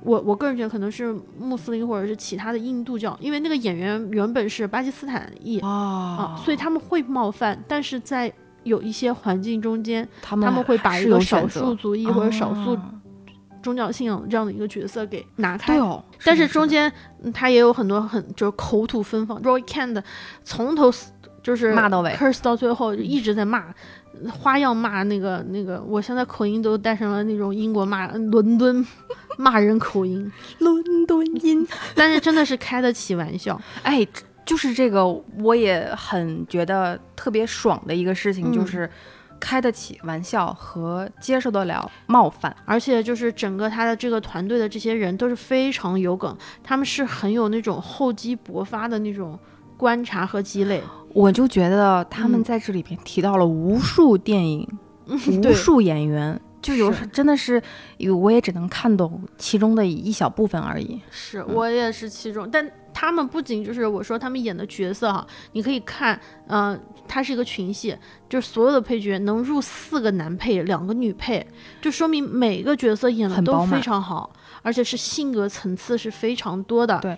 [0.03, 8.33] 我我个人觉得可能是穆斯林或者是其他的印度教，因为那个演员原本是巴基斯坦裔啊，所以他们会冒犯，但是在
[8.63, 12.79] 有一些环境中间，他们会把一个少数族裔或者少数
[13.63, 15.75] 宗教信仰这样的一个角色给拿开。
[15.75, 16.93] 对哦，但是中间
[17.35, 20.03] 他也有很多很就是口吐芬芳，Roy Kent
[20.45, 20.93] 从头
[21.43, 23.65] 就是骂到尾，curse 到最后就一直在骂。
[24.33, 28.85] 花样骂那个那个，我现在口音都带上了那种英国骂伦敦
[29.39, 31.67] 骂人口音，伦敦音。
[31.95, 34.07] 但是真的是开得起玩笑，哎，
[34.45, 35.07] 就是这个
[35.39, 38.91] 我也很觉得特别爽的一个事情，就是
[39.41, 49.39] 开得起玩笑和接受得了冒犯，而且就是整个他的这个团队的这些人都是非常有梗，他们是很有那种厚积薄发的那种
[49.77, 50.83] 观察和积累。
[51.15, 54.69] 我就觉得他们在这里边提到了无数电影，
[55.07, 57.63] 无数演员，就有时真的是，
[58.21, 61.01] 我也只能看懂其中的一小部分而已。
[61.11, 67.97] 是我也是其中，但他们不仅就是我说他们演的角色哈，你可以看，嗯，它是一个群戏，
[68.29, 71.47] 就是所有的配角能入四个男配，两个女配，
[71.81, 76.99] 就说明每个角色演的都非常好，而且是性格层次是非常多的。
[76.99, 77.17] 对。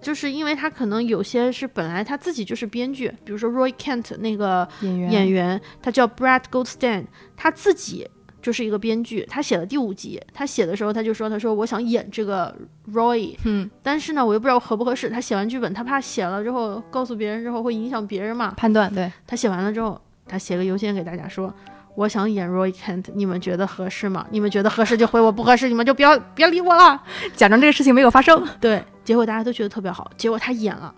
[0.00, 8.08] 就是因为他可能有些是本来他自己就是编剧，比如说 Roy Kent 那个演员，演员他叫 Brad Goldstein，他自己
[8.40, 9.26] 就是一个编剧。
[9.28, 12.54] 他写了第五集，他写的时候他就说：“他说我想演这个
[12.92, 15.10] Roy，嗯，但是呢，我又不知道合不合适。
[15.10, 18.92] 他写完剧本，他怕写了之后告诉别人之后会影响别人嘛，判断。
[18.94, 21.52] 对他写完了之后，他写个邮件给大家说：
[21.94, 24.26] 我想演 Roy Kent，你们觉得合适吗？
[24.30, 27.02] 你们觉得合适就回我，不合适你们就不要别理我了。
[27.34, 28.46] 假装这个事情没有发生。
[28.60, 30.94] 对，结果大家都觉得特别好，结果他演了，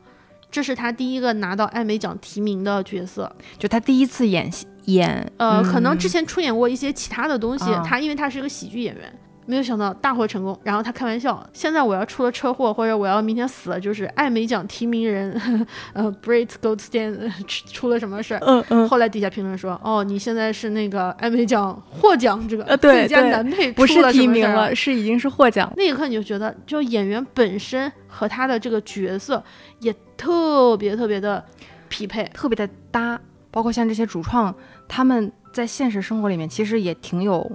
[0.51, 3.33] 这是他第一个拿到艾美奖提名的角色。
[3.57, 9.13] 就他第一次演戏演，呃，可能嗯之前出演过一些其他的东西，啊他因为他是一个喜剧演员。
[9.47, 18.41] 没有想到大获成功，然后他开玩笑，现在我要出了车祸，或者我要明天死了，就是艾美奖提名人，呃，Brit Goldstein 呃 出出了什么事儿？
[18.47, 25.73] 嗯嗯，后来底下评论说，哦，你现在是那个艾美奖获奖这个最佳男配，不是提名了，是已经是获奖。
[25.77, 29.43] 那一刻你就觉得，就演员本身和他的这个角色
[29.81, 31.45] 也特别特别的
[31.89, 32.23] 匹配。
[32.33, 33.21] 特别的搭，
[33.51, 34.55] 包括像这些主创，
[34.89, 37.51] 他们在现实生活里面其实也挺有，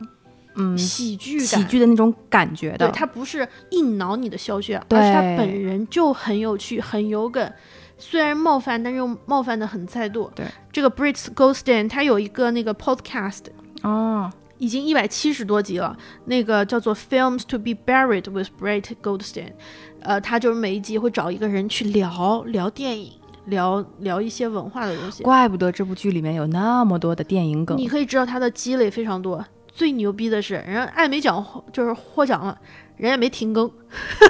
[0.56, 2.88] 嗯，喜剧，喜剧的那种感觉的。
[2.88, 7.52] 对他不是硬挠你的笑穴，而是他本人就很有趣、很有梗。
[7.98, 10.30] 虽然冒犯，但是又冒犯的很在度。
[10.36, 13.44] 对，这个 Brit Goldstein 他有一个那个 podcast，
[13.84, 19.54] 哦，已经一百七十多集了，那个叫做 Films to be Buried with Brit Goldstein，
[20.02, 23.14] 呃，他就是每一集会找一个人去聊聊电影，
[23.46, 25.24] 聊聊一些文化的东西。
[25.24, 27.78] 怪不得这部剧里面有那么多的电影梗。
[27.78, 29.44] 你可以知道他的积累非常多。
[29.68, 32.58] 最牛逼的是，人家艾美奖就是获奖了，
[32.96, 33.70] 人家没停更，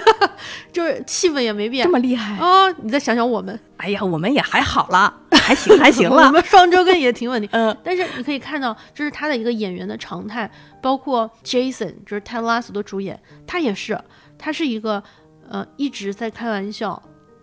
[0.73, 1.91] 就是气氛也没变这。
[1.91, 2.35] 么厉害？
[2.43, 6.31] 啊、你再想想我们，哎呀，我们也还好啦，还行还行了 我。
[6.31, 7.47] 们双周更也挺稳定。
[7.53, 10.49] 嗯， 但是你可以看到，这是他的一个演员的常态，
[10.81, 13.99] 包括 Jason，就是泰拉斯的主演，他也是，
[14.39, 15.03] 他是一个
[15.47, 16.99] 呃一直在开玩笑，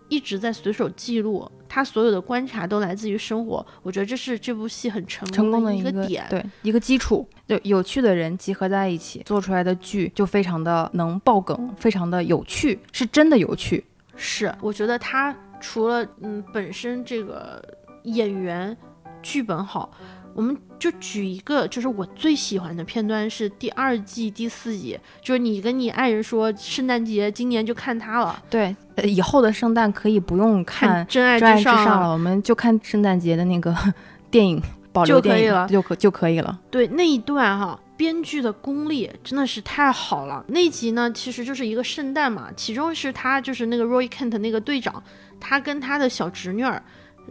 [0.08, 3.66] 一直在随手记录，他所有的观察都来自于生活。
[3.82, 6.26] 我觉得这是这部戏很成成功的一个点。
[6.28, 13.82] 对一个基础，对有趣的人集合在一起做出来的剧就非常的能爆梗，非常的有趣，是真的有趣。
[14.16, 17.64] 是，我觉得他除了嗯本身这个
[18.02, 18.76] 演员
[19.22, 19.90] 剧本好，
[20.34, 33.76] 我们就举一个，就是我最喜欢的片段是第二季第四集，就是你跟你爱人说圣诞节今年就看他了，对，呃，以后的圣诞可以不用看看《真爱《至上》至上》了，我们就看圣诞节的那个
[34.30, 34.60] 电影，
[34.92, 36.58] 保留电影就可以了就可就可以了。
[36.70, 40.44] 对那一段哈，编剧的功力真的是太好了。
[40.48, 45.02] 那集呢，其实就是一个圣诞嘛，其中是他就是那个 Roy Kent 那个队长，
[45.38, 46.82] 他跟他的小侄女儿。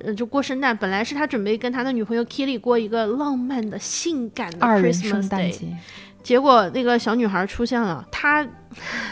[0.04, 5.78] 呃，就过圣诞，本来是他准备跟他的女朋友 Kitty 过一个浪漫的、性感的 Christmas Day，节，
[6.24, 8.48] 结果那个小女孩出现了，她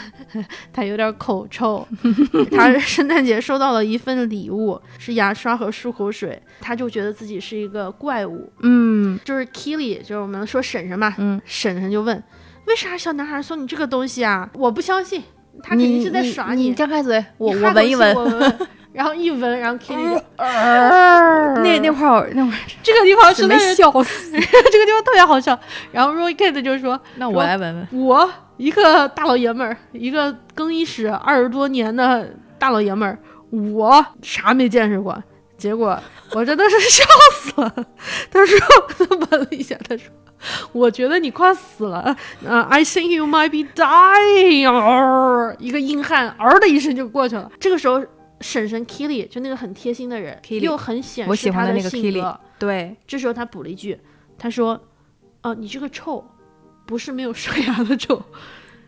[0.72, 1.86] 她有点口臭，
[2.50, 8.50] 她圣诞节收到了一份礼物，是牙刷和漱口水，她就觉得自己是一个怪物。
[8.60, 12.22] 嗯就是 Killy，就是我们说婶婶嘛，嗯，婶婶就问，
[12.66, 14.48] 为啥小男孩送你这个东西啊？
[14.54, 15.22] 我不相信，
[15.62, 16.70] 他肯定是在耍你。
[16.70, 18.16] 你张开嘴，我我闻一闻。
[18.92, 20.24] 然后一闻，然后 Kitty 就，
[21.62, 24.32] 那那会儿那会儿这个地方真的是笑死。
[24.34, 25.58] 这个地方特别好笑。
[25.92, 27.88] 然后 Roy Kent 就说，那我来闻闻。
[28.04, 32.28] 我一个大老爷们儿，一个更衣室二十多年的
[32.58, 33.18] 大老爷们儿，
[33.50, 35.22] 我啥没见识过。
[35.56, 35.96] 结果
[36.32, 37.72] 我真的是 笑死了。
[38.30, 38.58] 他说，
[39.06, 40.06] 他闻了一下，他说。
[40.72, 42.16] 我觉得你快死了，
[42.46, 47.50] 呃，I think you might be dying，、呃、一个硬汉，嗷的一声就过去了。
[47.60, 48.02] 这个时候，
[48.40, 52.40] 婶婶 Killy 就那个很贴心的人 Killy 又很显我示他喜欢的那个性格。
[52.58, 53.98] 对，这时候他补了一句，
[54.38, 54.80] 他说
[55.42, 56.24] ：“呃，你这个臭，
[56.86, 58.22] 不是没有刷牙的臭，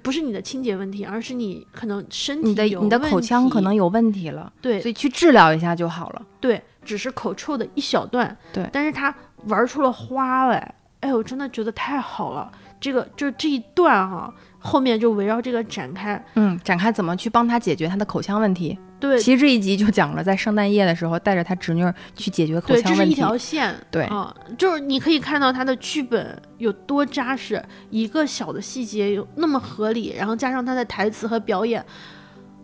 [0.03, 6.27] 不是你的清洁问题，而是你可能身体你的有你的口腔可能有问题了，对所以去治疗一下就好了。
[6.41, 9.15] 对，只是口臭的一小段，对但是他
[9.47, 12.51] 玩出了花来，哎，我真的觉得太好了。
[12.81, 16.25] 这个就这一段哈、后面就围绕这个展开。
[16.35, 18.79] 嗯，展开怎么去帮他解决他的口腔问题。
[19.01, 23.15] 对其实这一集就讲了，在圣诞夜的时候带着他侄女儿去解决口腔问题对，这是一。
[23.15, 23.75] 条线。
[23.91, 27.61] 对啊，就是你可以看到他的剧本有多扎实，
[27.91, 31.85] 一个小的细节有那么合理，然后加上他的台词和表演，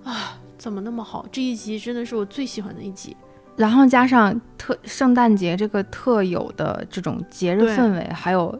[0.05, 1.27] 啊，怎么那么好？
[1.33, 3.17] 这一集真的是我最喜欢的一集。
[3.57, 8.57] 然后加上特圣诞节这个特有的这种节日氛围，还有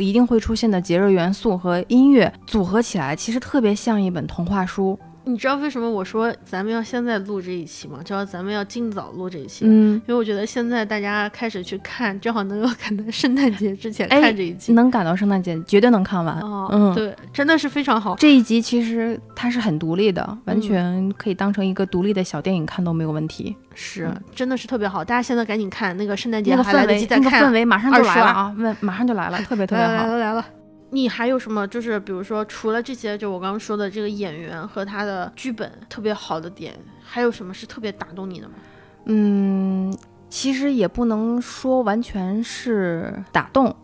[0.00, 4.98] 一定会出现的节日元素和音乐组合起来，其实特别像一本童话书。
[5.26, 8.00] 你知道为什么我说咱们要现在录这一期吗？
[8.04, 14.72] 知道咱们要尽早录这一期，嗯，因为我觉得现在大家开始去看，正好能够赶在圣诞节之前哎看这一集。
[14.74, 16.38] 能赶到圣诞节，绝对能看完。
[16.40, 18.14] 哦，嗯对，真的是非常好。
[18.16, 23.56] 这一集其实它是很独立的，嗯完全可以当成一个独立的小电影看都没有问题。
[23.74, 25.04] 是，真的是特别好。
[25.04, 27.44] 大家现在赶紧看，那个圣诞节那个还来氛围，那个得及再看。
[27.44, 28.54] 氛围马上就来了啊！
[28.58, 30.06] 问马上就来了，特别特别来了来。
[30.06, 30.44] 了来了。
[30.94, 31.66] 你还有什么？
[31.66, 36.72] 就是比如说，除了这些，就我刚刚说的这个演员和他的剧本特别好的点，
[37.02, 38.54] 还有什么是特别打动你的吗？
[39.06, 39.92] 嗯，
[40.30, 43.74] 其实也不能说完全是打动，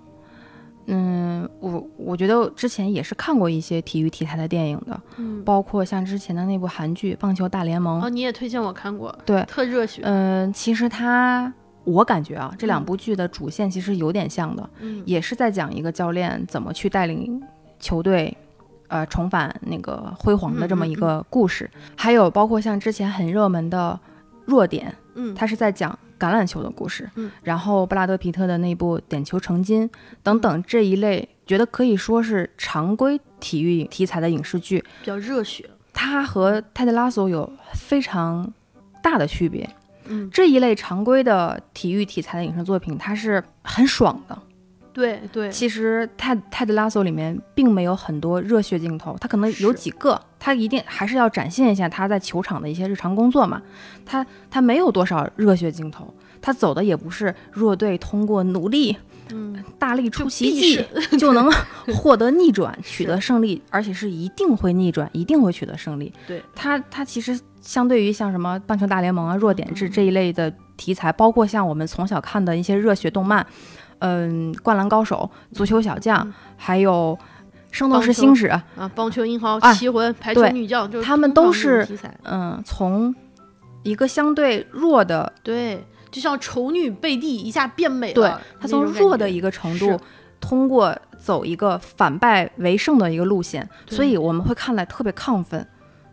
[0.86, 11.52] 嗯，我我觉得之前也是看过一些体育题材的电影的，嗯，包括像之前的那部韩剧《棒球大联盟》哦，你也推荐我看过，对特热血，嗯，其实它
[11.90, 12.84] 我感觉啊，这两嗯。
[12.84, 17.42] 部剧的主线其实有点像的，嗯，也是在讲一个教练怎么去带领
[17.78, 18.36] 球队。
[18.92, 23.96] 呃，重返那个辉煌的这么一个故事，还有包括像之前很热门的
[24.46, 29.88] 《弱点》，嗯，它是在讲橄榄球的故事，嗯，然后布拉德皮特的那部《点球成金》
[30.24, 38.52] 等等这一类，觉得可以说是常规体育题材的影视剧，比较热血，它和泰德拉索有非常
[39.00, 39.70] 大的区别。
[40.10, 44.38] 嗯，这一类常规的体育题材的影视作品，它是很爽的。
[44.92, 53.62] 对对，其实泰泰德拉索里面并没有很多热血镜头，他可能有几个，他一定还是要展现一下他在球场的一些日常工作嘛。
[54.04, 58.96] 他他没有多少热血镜头，他走的也不是弱队通过努力、
[59.30, 61.48] 嗯，大力出奇迹胜就能
[61.94, 66.12] 获得逆转、取得胜利，而且是一定会逆转，一定会取得胜利。
[66.26, 73.46] 对他，他其实相对于像什么棒球大联盟啊、弱点制嗯这一类的题材，包括像我们从小看的一些热血动漫，
[73.98, 77.18] 嗯，灌篮高手、足球小将，嗯还有
[77.70, 83.14] 圣斗士星矢，啊，棒球英豪、啊棋魂、排球女将，就是他们都是题材，嗯，从
[83.82, 89.98] 一个相对弱的，对，就像丑女贝蒂一下变美对了，他从那种感觉弱的一个程度，
[90.40, 95.66] 通过走一个反败为胜的一个路线，所以我们会看来特别亢奋，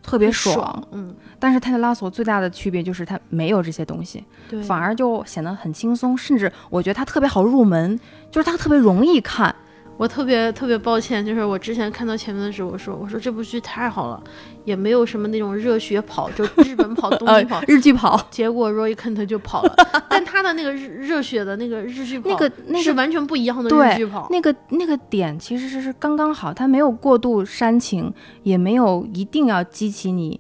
[0.08, 0.56] 特别爽。
[0.56, 8.00] 爽，嗯，但是泰特拉索最大的区别就是它没有这些东西，对，反而就显得很轻松，甚至我觉得它特别好入门，
[8.32, 9.54] 就是它特别容易看。
[9.98, 14.24] 我特别特别抱歉，就是我之前看到前面的时候，我说我说这部剧太好了，
[14.64, 18.28] 也没有什么那种热血跑，就日本跑、 东呃京跑，，日剧跑。
[18.30, 19.76] 结果 Roy Kent 就跑了，
[20.08, 30.40] 但他的那个热热血的那个日剧跑，那个那个是完全不一样的日剧跑，那个那个点其实是是刚刚好，他没有过度煽情，也没有一定要激起你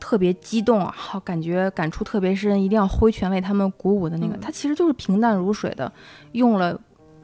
[0.00, 4.40] 特别激动啊，好感觉感触特别深，一定要挥拳为他们鼓舞的那个，嗯。
[4.40, 5.92] 它其实就是平淡如水的，
[6.32, 6.76] 用了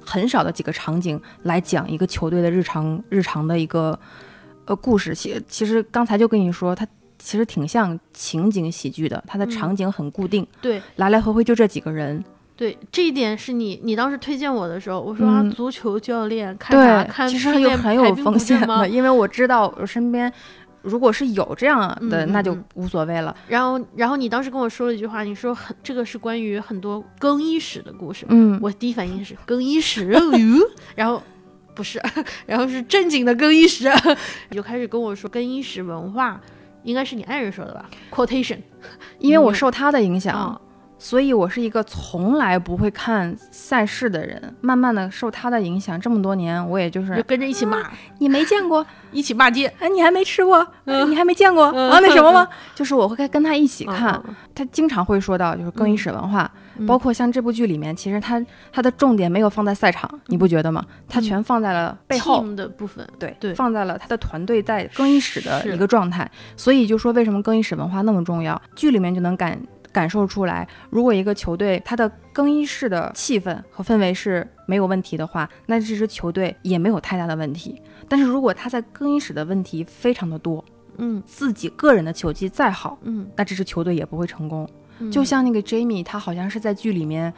[0.04, 3.98] 很少的几个场景来讲一个球队的日常日常的一个
[4.66, 5.14] 呃故事。
[5.14, 6.86] 其其实刚才就跟你说，它
[7.18, 12.22] 其实挺像情景喜剧的，它的嗯场景很固定，对来来回回就这几个人。
[12.56, 18.88] 对，这一点是你你当时推荐我的时候，我说啊，嗯足球教练看看其实训练有很有风险的，？
[18.88, 20.32] 因为我知道我身边
[20.84, 23.34] 如果是有这样的，那就嗯无所谓了。
[23.48, 30.20] 然后然后你当时跟我说了一句话，你说很这个是关于很多更衣室的故事，嗯，我第一反应是更衣室，哟
[30.94, 31.22] 然后
[31.74, 32.00] 不是，
[32.46, 33.90] 然后是正经的更衣室，
[34.50, 36.40] 你就开始跟我说更衣室文化，
[36.82, 38.58] 应该是你爱人说的吧？quotation。
[39.18, 40.60] 因为我嗯受他的影响，啊，
[40.98, 44.54] 所以我是一个从来不会看赛事的人。
[44.60, 47.82] 慢慢的受他的影响，这么多年，我也就就是跟着一起骂，
[48.18, 51.10] 你没见过， 一起骂街，哎，你还没吃过，嗯。
[51.10, 51.90] 你还没见过、嗯。
[51.90, 51.98] 啊？
[52.00, 52.48] 那什么吗？
[52.74, 56.86] 就是我会跟跟他一起看，嗯他经常会说到就是更衣室文化，嗯。
[56.86, 58.42] 包括像这部剧里面，其实他
[58.72, 60.84] 他的重点没有放在赛场，你不觉得吗？
[61.08, 62.44] 他全放在了背后。
[62.54, 63.52] 的部分，对对。
[63.54, 69.58] 放在了他的团队在更衣室的一个状态，所以就说为什么更衣室文化那么重要，剧里面就能感
[69.94, 77.80] 感受出来，如果一个球队它的更衣室的气氛和氛围是没有问题的话，那这支球队也没有太大的问题。
[78.08, 80.62] 但是如果他在更衣室的问题非常的多，
[80.98, 84.68] 嗯自己个人的球技再好，嗯，那这支球队也不会成功。
[84.98, 87.32] 嗯就像那个 Jamie，他好像是在剧里面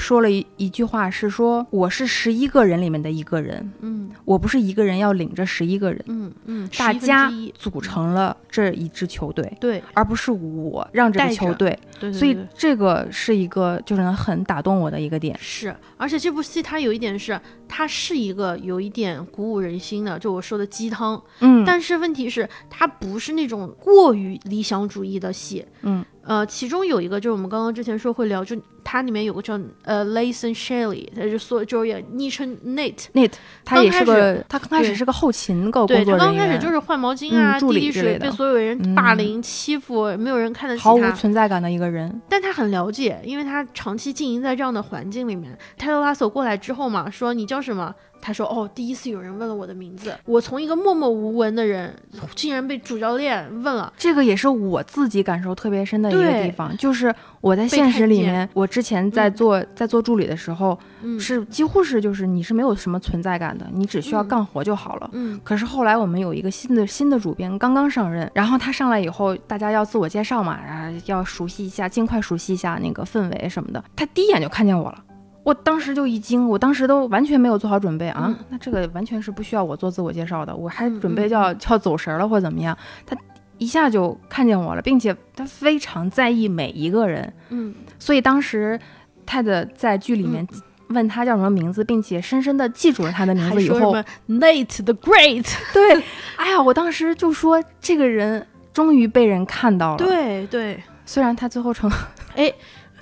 [0.00, 4.10] 说了一一句话，是说我是十一个人里面的一个人，嗯。
[4.24, 6.04] 我不是一个人要领着十一个人。
[6.06, 9.82] 嗯嗯大家组成了这一支球队，对。
[9.92, 15.36] 而不是我让这个球队，对对，所以这个是一个就是能很打动我的一个点。
[15.40, 17.38] 是，而且这部戏它有一点是，
[17.72, 21.22] 它是一个有一点鼓舞人心的，就我说的鸡汤。
[21.38, 25.64] 嗯，但是问题是，它不是那种过于理想主义的戏。
[25.82, 33.32] 嗯，呃，其中有一个就是我们刚刚之前说会聊，就它里面有个叫呃 Layson Shelley，他就说就是也昵称 Nate，Nate
[33.64, 41.12] 他也是个，他刚开始是个后勤个对他工作人员，刚开始就是换毛巾啊、递水，之类的被所有人霸嗯凌、欺负，没有人看得起他毫无他。
[41.12, 42.20] 存在感的一个人。
[42.28, 45.56] 但他很了解，因为他长期经营在这样的环境里面。
[45.76, 47.94] 泰勒拉索过来之后嘛，说你叫什么？
[48.22, 51.94] 他说哦，第一次有人问了我的名字，我从一个默默无闻的人，
[52.34, 53.90] 竟然被主教练问了。
[53.96, 65.08] 这个也是我自己感受特别深的一个地方，就是我在现实里面，我之前在嗯做、在做助理的时候，嗯，是几乎是就是你是没有什么存在感的，你只需要嗯干活就好了。
[65.14, 73.82] 嗯可是后来我们有一个新的新的主编刚刚上任，然后他上来以后，大家要自我介绍嘛，然后要熟悉一下，尽快熟悉一下那个氛围什么的。
[73.96, 75.02] 他第一眼就看见我了，
[75.42, 78.44] 我当时就一惊，我当时都完全没有做好准备啊，嗯。
[78.50, 82.76] 那这个完全是不需要我做自我介绍的，我还嗯准备就要、就要走神儿了或者怎么样，
[83.06, 83.16] 他
[83.58, 87.74] 一下就看见我了，并且他非常在意每一个人，嗯。
[87.98, 88.78] 所以当时
[89.24, 90.46] 泰德在剧里面
[90.88, 96.02] 问他叫什么名字，并且深深的记住了他的名字以后，还说什么 Nate the Great，对，
[96.36, 101.90] 哎呀，我当时就说这个人终于被人看到了，，对对，虽然他最后成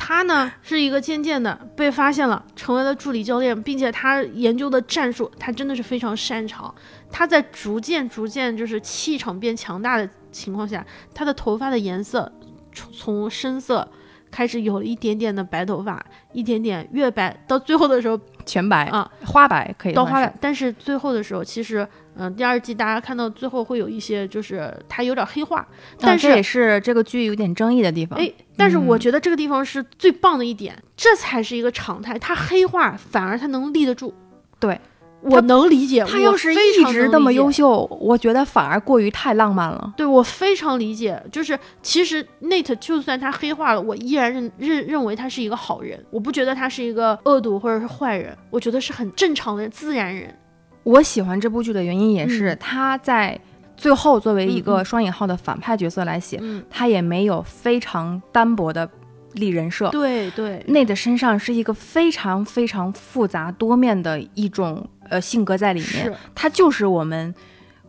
[0.01, 6.73] 他呢是一个渐渐的被发现了，成为了助理教练，并且他研究的战术，他真的是非常擅长。
[7.11, 12.33] 他在逐渐逐渐就是气场变强大的情况下，他的头发的颜色
[12.73, 13.87] 从从深色
[14.31, 21.87] 开始有了一点点的白头发，一点点越白，到最后的时候全白啊，花白可以到花白，但是最后的时候，其实
[22.19, 25.67] 嗯、第二季大家看到最后会有一些就是他有点黑化，
[26.01, 28.19] 但是也是这个剧有点争议的地方。
[28.19, 32.19] 哎，但是我嗯觉得这个地方是最棒的一点，这才是一个常态。
[32.19, 34.13] 他黑化反而他能立得住。
[34.59, 34.81] 对，
[35.21, 36.01] 我能理解。
[36.03, 39.95] 我他要是一直那么优秀，我觉得反而过于太浪漫了。
[39.97, 41.23] 对我非常理解。
[41.31, 50.37] 就是其实 Nate 就算他黑化了，我依然认认认为他是一个好人，我不觉得他是一个恶毒或者是坏人，我觉得是很正常的自然人。
[50.83, 52.59] 我喜欢这部剧的原因也是嗯。
[52.61, 53.39] 他在
[53.77, 58.89] 最后作为一嗯个嗯双引号的反派角色来写，嗯，他也没有非常单薄的
[59.35, 59.89] 立人设。
[59.91, 67.35] 对对，内的身上是一个非常非常复杂多面的一种呃性格在里面，他就是我们。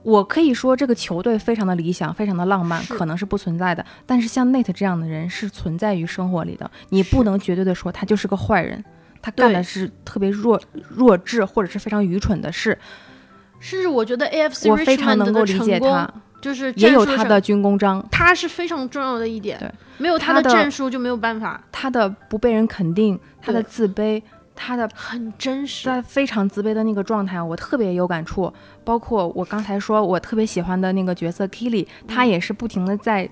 [0.02, 3.86] 我可以说这个球队非常的理想，非常的浪漫，可能是不存在的。
[4.06, 8.82] 但是像 Nate 这样的人是存在于生活里的，你不能绝对的说他就是个坏人，
[9.22, 10.60] 他干的是特别弱
[10.90, 12.78] 弱智或者是非常愚蠢的事。
[13.60, 16.10] 甚至我觉得 AFC 我非常能够理解他，
[16.42, 19.60] 就是也有他的军功章，他是非常重要的一点。
[19.60, 24.22] 对，没有他他的战术就没有办法，他的不被人肯定，他的自卑，
[24.56, 25.90] 他的很真实。
[25.90, 28.54] 他非常自卑的那个状态，我特别有感触。
[28.86, 33.30] 包括我刚才说我特别喜欢的那个角色 Killy，他也是不停的在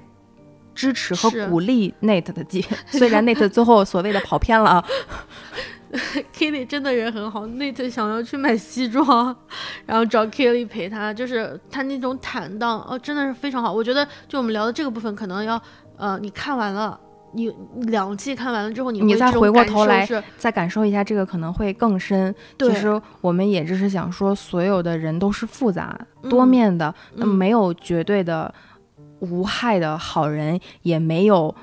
[0.76, 4.86] 支持和鼓励 Nate 的记， 虽然 Nate 最后所谓的跑偏了啊，
[6.36, 9.36] Kelly 真的人很好，Nate 想要去买西装，
[9.86, 13.72] 然后找 killy 陪他，就是他那种坦荡，哦，真的是非常好。
[13.72, 15.62] 我觉得就我们聊的这个部分，可能要
[15.96, 17.00] 呃，你看完了，
[17.34, 17.50] 你
[17.84, 20.08] 两季看完了之后，你你再回过头来
[20.38, 22.36] 再感受一下这个可能会更深。
[22.60, 28.54] 其实我们也只是想说，所有的人都是复杂嗯多面的，那嗯没有绝对的
[29.20, 31.56] 无害的好人，也没有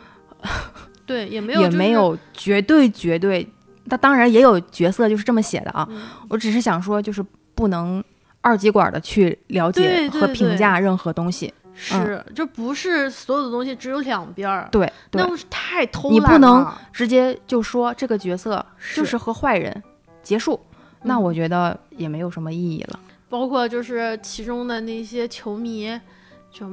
[1.05, 3.47] 对，也没有、也没，有绝对绝对。
[3.85, 6.03] 那当然也有角色就是这么写的啊，嗯。
[6.28, 7.24] 我只是想说，就是
[7.55, 8.03] 不能
[8.41, 11.53] 二极管的去了解和评价任何东西。
[11.76, 15.20] 是，就不是所有的东西只有两边儿，对对。
[15.20, 18.64] 那，不是太偷你不能直接就说这个角色
[18.95, 19.82] 就是和坏人
[20.22, 20.61] 结束，
[21.03, 23.01] 那嗯我觉得也没有什么意义了。
[23.28, 25.91] 包括就是其中的那些球迷，
[26.53, 26.64] 就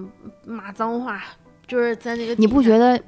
[0.45, 1.19] 骂脏话，
[1.65, 3.01] 就是在那个你不觉得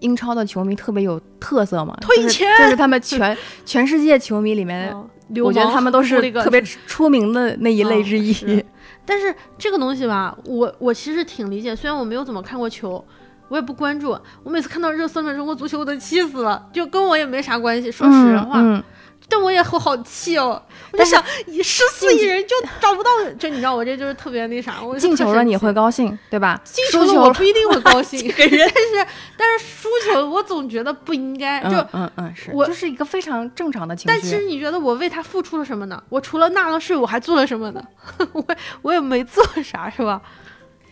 [0.00, 1.96] 英超的球迷特别有特色嘛？
[2.00, 4.94] 就是退钱就是他们全全世界球迷里面，
[5.42, 8.64] 我觉得他们都是特别出名的那一类之一。
[9.06, 13.04] 但是这个东西吧，我我其实挺理解，虽然我没有怎么看过球，
[13.48, 14.18] 我也不关注。
[14.42, 17.92] 我每次看到热搜里面中国足球，我都气死了，就跟我也没啥关系。
[17.92, 18.82] 说实话，嗯，嗯
[19.28, 20.60] 但我也会好气哦。
[20.92, 24.80] 我就想，以十四亿人就找不到，就你知道我这就是特别那啥。
[24.80, 26.60] 我进球了你会高兴，对吧？
[26.64, 29.06] 进球了我不一定会高兴， 但是
[29.36, 31.60] 但是输球我总觉得不应该。
[31.64, 34.44] 就嗯嗯嗯，是，我就是一个非常正常的情但其实。
[34.44, 36.00] 你觉得我为他付出了什么呢？
[36.08, 37.82] 我除了纳了税，我还做了什么呢？
[38.32, 38.46] 我
[38.82, 40.20] 我也没做啥，是吧？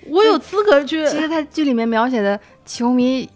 [0.06, 1.06] 我有资格去。
[1.06, 3.28] 其实他剧里面描写的球迷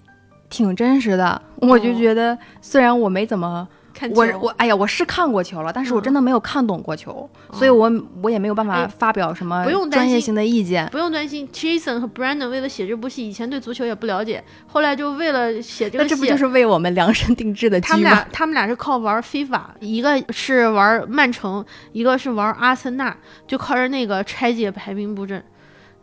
[0.51, 3.69] 挺真实的，我就哦觉得虽然我没怎么。
[3.97, 7.91] 看球我我哎呀，我是看过球了，但是我嗯真的没有看懂过球，哦所以我
[8.23, 10.87] 我也没有办法哎发表什么专业性的意见。
[10.93, 18.29] 不用担心，Jason 和 Brandon 为了写这部戏，以前对足球也不了解，后来就为了写这个戏，那这不就是为我们量身定制的他们俩？
[18.31, 23.17] 他们俩是靠玩 FIFA，一个是玩曼城，一个是玩阿森纳，
[23.47, 25.43] 就靠着那个拆解排兵布阵。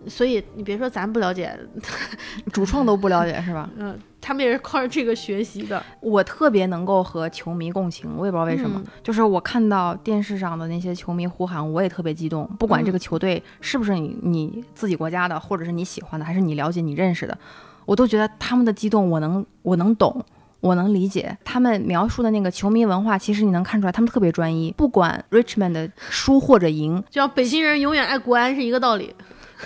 [0.07, 1.57] 所以你别说咱不了解，
[2.51, 3.69] 主创都不了解是吧？
[3.77, 5.83] 嗯、他们也是靠着这个学习的。
[6.01, 12.45] 我特别能够和球迷共情，我也不知道为什么，嗯就是我看到电视上的那些球迷呼喊，我也特别激动。
[12.59, 17.37] 不管这个球队是不是你你自己国家的，或者是你喜欢的，还是你了解、你认识的，
[17.85, 20.23] 我都觉得他们的激动，我能我能懂。
[20.63, 24.71] 我能理解他们描述的那个球迷文化，其实你能看出来，他们特别专一。
[24.77, 29.13] 不管 Richmond 的输或者赢，就像北京人永远爱国安是一个道理。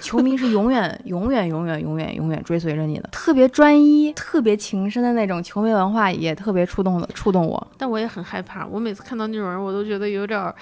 [0.01, 7.67] 球迷是永远、 永远、永远、永远、永远追随着你的，特别专一、特别情深的那种球迷文化，也特别触动的触动我。
[7.77, 10.53] 但我也很害怕，我每次看到那种人，我都觉得有点儿。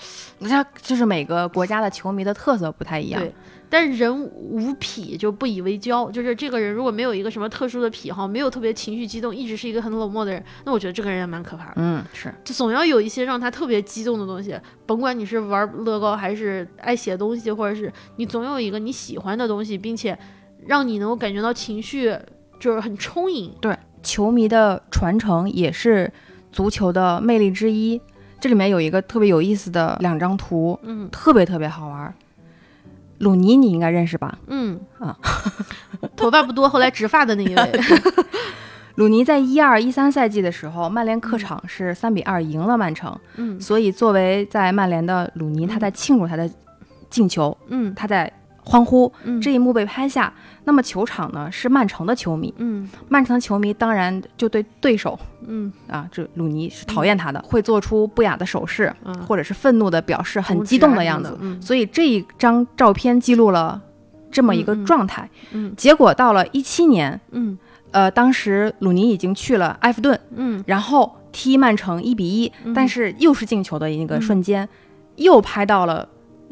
[0.42, 3.22] 像就是每个国家的球迷的特色不太一样。
[3.22, 3.34] 对，
[3.76, 11.74] 但人无癖就不以为骄，就是这个人如果没有一个什么特殊的癖好，没有特别情绪激动，一直是一个很冷漠的人，那我觉得这个人也蛮可怕的。
[11.76, 20.18] 嗯，是，就总要有一些让他特别激动的东西，甭管你是玩乐高还是爱写东西，或者是你总有一个你喜欢的东西，并且
[20.66, 22.18] 让你能够感觉到情绪
[22.58, 23.54] 就是很充盈。
[23.60, 26.10] 对，球迷的传承也是
[26.50, 28.00] 足球的魅力之一。
[28.40, 32.16] 这里面有一个特别有意思的两张图，嗯特别特别好玩儿。
[33.20, 34.38] 鲁尼你应该认识吧？
[34.48, 34.80] 嗯。
[35.00, 35.16] 啊，
[36.16, 37.72] 头发不多，后来植发的那一位。
[38.96, 43.60] 鲁尼在一二一三赛季的时候，曼联客场是三比二赢了曼城，嗯。
[43.60, 46.50] 所以作为在曼联的鲁尼，他在庆祝他的
[47.10, 47.94] 进球，嗯。
[47.94, 48.32] 他在
[48.66, 49.40] 欢呼，嗯。
[49.40, 50.34] 这一幕被拍下。
[50.68, 52.90] 那么球场呢是曼城的球迷，嗯。
[53.08, 55.72] 曼城的球迷当然就对对手嗯。
[55.88, 61.38] 啊，这鲁尼是讨厌他的，会做出不雅的手势，嗯，或者是愤怒的表示，很激动的样子。
[61.40, 61.62] 嗯。
[61.62, 63.80] 所以这一张照片记录了
[64.32, 65.30] 这么一个状态。
[65.52, 65.72] 嗯。
[65.78, 67.58] 结果到了一七年，嗯。
[67.92, 70.64] 呃，当时鲁尼已经去了埃弗顿，嗯。
[70.66, 72.74] 然后踢曼城一比一、嗯。
[72.74, 74.68] 但是又是进球的一个瞬间，
[75.18, 76.10] 又拍到了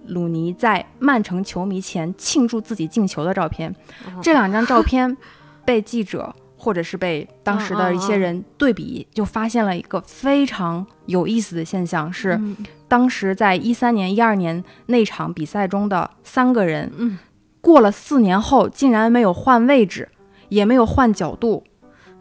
[0.07, 3.69] 鲁尼在曼城球迷前庆祝自己进球的照片。
[4.05, 5.15] 哦这两张照片
[5.65, 17.17] 被记者或者是被当时的一些人对比，就发现了一个非常有意思的现象，是嗯当时在一三年、一二年那场比赛中的三个人，嗯
[17.61, 20.09] 过了四年后竟然没有换位置。
[20.49, 21.63] 也没有换角度，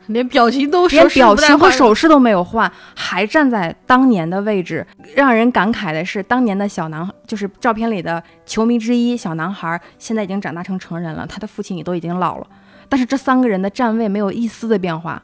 [0.07, 4.87] 连表情都连表情和手势都没有换，还站在当年的位置。
[5.15, 12.47] 让人感慨的是，当年的小男，就是照片里的球迷之一小男孩，现在已经长大成成人了，他的父亲也都已经老了，
[12.89, 15.23] 但是这三个人的站位没有一丝的变化，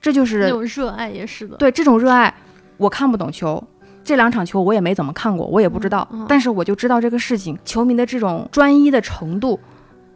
[0.00, 1.56] 这就那是种热爱也是的。
[1.56, 2.32] 对这种热爱。
[2.76, 3.62] 我看不懂球，
[4.02, 9.60] 这两场球我也没怎么看过，我也不知道，嗯嗯但是我就知道这个事情，球迷的这种专一的程度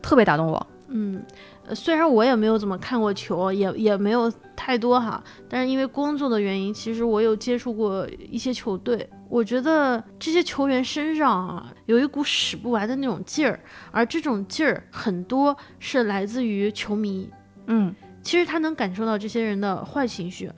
[0.01, 0.67] 特别打动我。
[0.89, 9.09] 嗯，呃虽然我也没有怎么看过球，也也没有太多哈，但是因为工作的原因，其实我有接触过一些球队。
[9.31, 13.59] 我觉得这些球员身上啊有一股使不完的那种劲儿，
[13.91, 17.29] 而这种劲儿很多是来自于球迷。
[17.67, 20.53] 嗯，其实他能感受到这些人的坏情绪，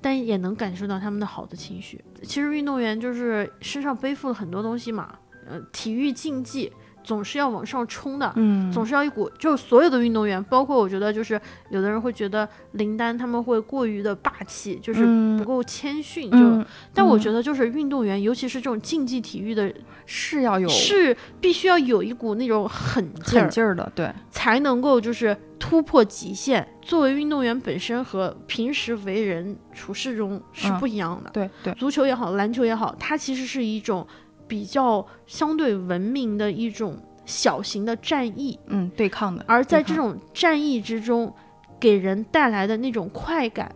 [0.00, 2.04] 但也能感受到他们的好的情绪。
[2.22, 5.14] 其实运动员就是身上背负了很多东西嘛，
[5.48, 6.70] 呃，体育竞技
[7.02, 8.70] 总是要往上冲的，嗯。
[8.72, 11.40] 总是要一股，就是所有的运动员，包括我觉得就是
[11.70, 15.04] 有的人会觉得林丹他们会过于的霸气，就是
[15.38, 19.72] 不够谦逊，就，嗯，但我嗯觉得就是运动员，尤其是这种竞技体育的，
[20.06, 26.66] 是要有是必须要有一股那种狠劲儿狠，劲儿的，对，才能够就是突破极限。
[26.82, 30.78] 作为运动员本身和平时为人处事中是嗯。
[30.80, 31.30] 不一样的。
[31.30, 34.06] 对对，足球也好，篮球也好，它其实是一种
[34.50, 39.44] 比较相对文明的一种小型的战役，嗯，对抗的。
[39.46, 41.32] 而在这种战役之中，
[41.78, 43.72] 给人带来的那种快感，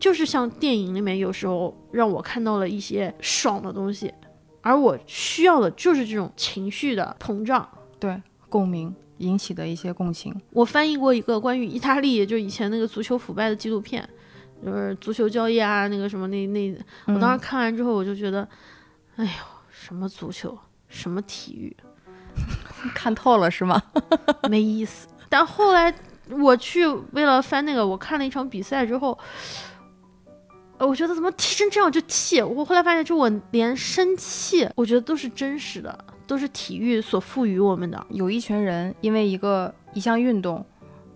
[0.00, 4.12] 就是像电影里面有时候让我看到了一些爽的东西，
[4.62, 7.68] 而我需要的就是这种情绪的膨胀。
[8.00, 14.06] 对共鸣引起的一些共情，我翻译过一个关于意大利，就以前那个足球腐败的纪录片，
[14.64, 18.46] 就是足球交易啊，那个什么那那，我当时嗯看完之后，我就觉得，
[19.14, 19.30] 哎呦，
[19.86, 20.58] 什么足球，
[20.88, 21.76] 什么体育，
[22.92, 23.80] 看透了是吗？
[24.50, 25.06] 没意思。
[25.28, 25.94] 但后来
[26.28, 29.16] 我去为了翻那个，我看了一场比赛之后，
[30.78, 32.42] 呃我觉得怎么踢成这样就气。
[32.42, 38.04] 我后来发现，就我连生气，我觉得都是真实的，都是体育所赋予我们的。
[38.10, 40.66] 有一群人因为一个一项运动，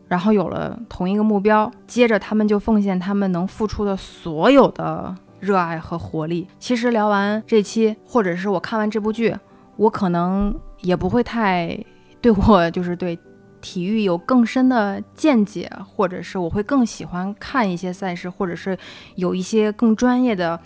[0.07, 6.47] 然后有了同一个目标，接着他们就奉献他们能付出的所有的热爱和活力。
[6.59, 9.35] 其实聊完这期，或者是我看完这部剧，
[9.77, 11.77] 我可能也不会太
[12.21, 13.19] 对我就是对
[13.61, 18.79] 体育有更深的见解，或者是我会更喜欢看一些赛事，或者是
[19.17, 20.59] 有一些更专业的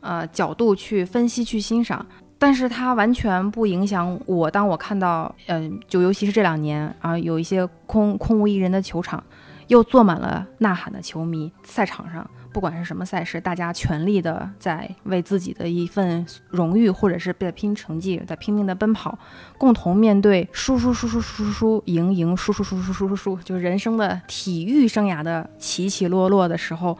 [0.00, 2.04] 呃角度去分析、去欣赏。
[2.40, 4.48] 但是它完全不影响我。
[4.48, 9.20] 当我看到，嗯、就尤其是这两年啊，有一些空空无一人的球场，
[9.66, 19.18] 又坐满了呐喊的球迷，赛场上不管是什么赛事，大家全力的在为自己的一份荣誉，或者是在拼成绩，在拼命的奔跑，
[19.56, 26.96] 共同面对输输输输输输赢赢输输输输输输输，就人生的体育生涯的起起落落的时候。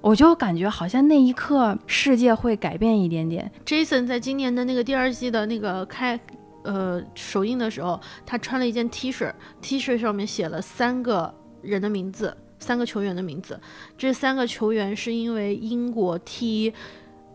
[0.00, 6.18] 我就感觉好像那一刻世界会改变一点点，Jason 在今年的那个第二季的那个开。
[6.64, 13.58] 呃首映的时候，他穿了一件 T 恤，T 恤上面写了三个人的名字，三个球员的名字。
[13.96, 16.72] 这三个球员是因为英国踢。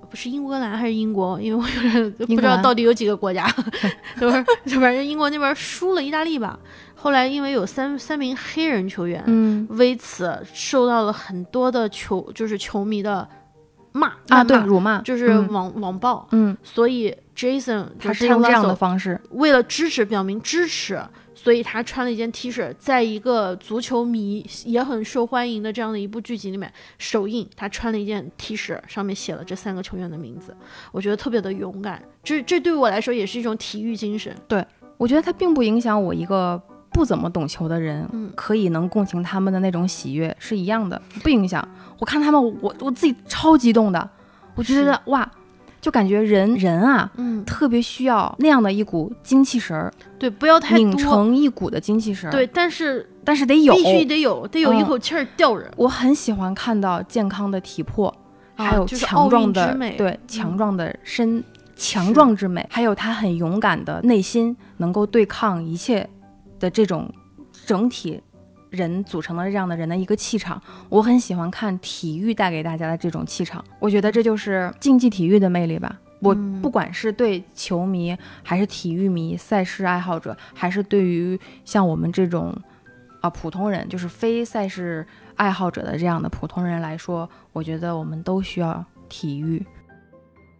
[0.10, 1.42] 不是英格兰还是英国？
[1.42, 3.50] 因为我有点不知道到底有几个国家，
[4.20, 6.60] 就是反正英国那边输了意大利吧。
[6.94, 13.28] 后来因为有三三名黑人球员，嗯为此受到了很多的球就是球迷的
[13.92, 16.28] 骂啊，对，辱骂就是嗯网、网暴。
[16.32, 21.02] 嗯，所以 Jason 他就是用这样的方式，为了支持表明支持，
[21.44, 30.56] 所以他穿了一件 T 恤，在一个足球迷也很受欢迎的这样的一部剧集里面首映，他穿了一件 T 恤，上面写了这三个球员的名字，
[30.94, 34.34] 我觉得特别的勇敢，这这对我来说也是一种体育精神。
[34.48, 34.66] 对
[34.96, 36.58] 我觉得他并不影响我一个
[36.94, 41.68] 不怎么懂球的人，嗯可以能共情他们的那种喜悦是一样的，不影响。
[42.00, 44.10] 我看他们，我我自己超激动的，
[44.56, 45.30] 我觉得哇，
[45.84, 50.96] 就感觉人人啊，嗯，特别需要那样的一股精气神儿，对，不要太拧。
[50.96, 52.32] 成一股的精气神儿。
[52.32, 53.76] 对，，但是但是得有。
[53.76, 55.70] 必须得有，得有一嗯口气儿吊人。
[55.76, 58.08] 我很喜欢看到健康的体魄，
[58.56, 61.44] 啊还有强壮的对强壮的身、
[61.76, 66.10] 强壮之美，还有他很勇敢的内心，能够对抗一切
[66.62, 67.14] 的这种
[67.66, 68.22] 整体
[68.74, 70.62] 人组成的这样的人的一个气场。
[70.90, 76.00] 我很喜欢看体育带给大家的这种气场，我觉得这就是竞技体育的魅力吧。
[76.20, 82.56] 我嗯不管是对球迷，还是体育迷、赛事爱好者，还是对于像我们这种
[83.22, 85.06] 啊普通人，就是非赛事
[85.36, 89.64] 爱好者的这样的普通人来说，我觉得我们都需要体育。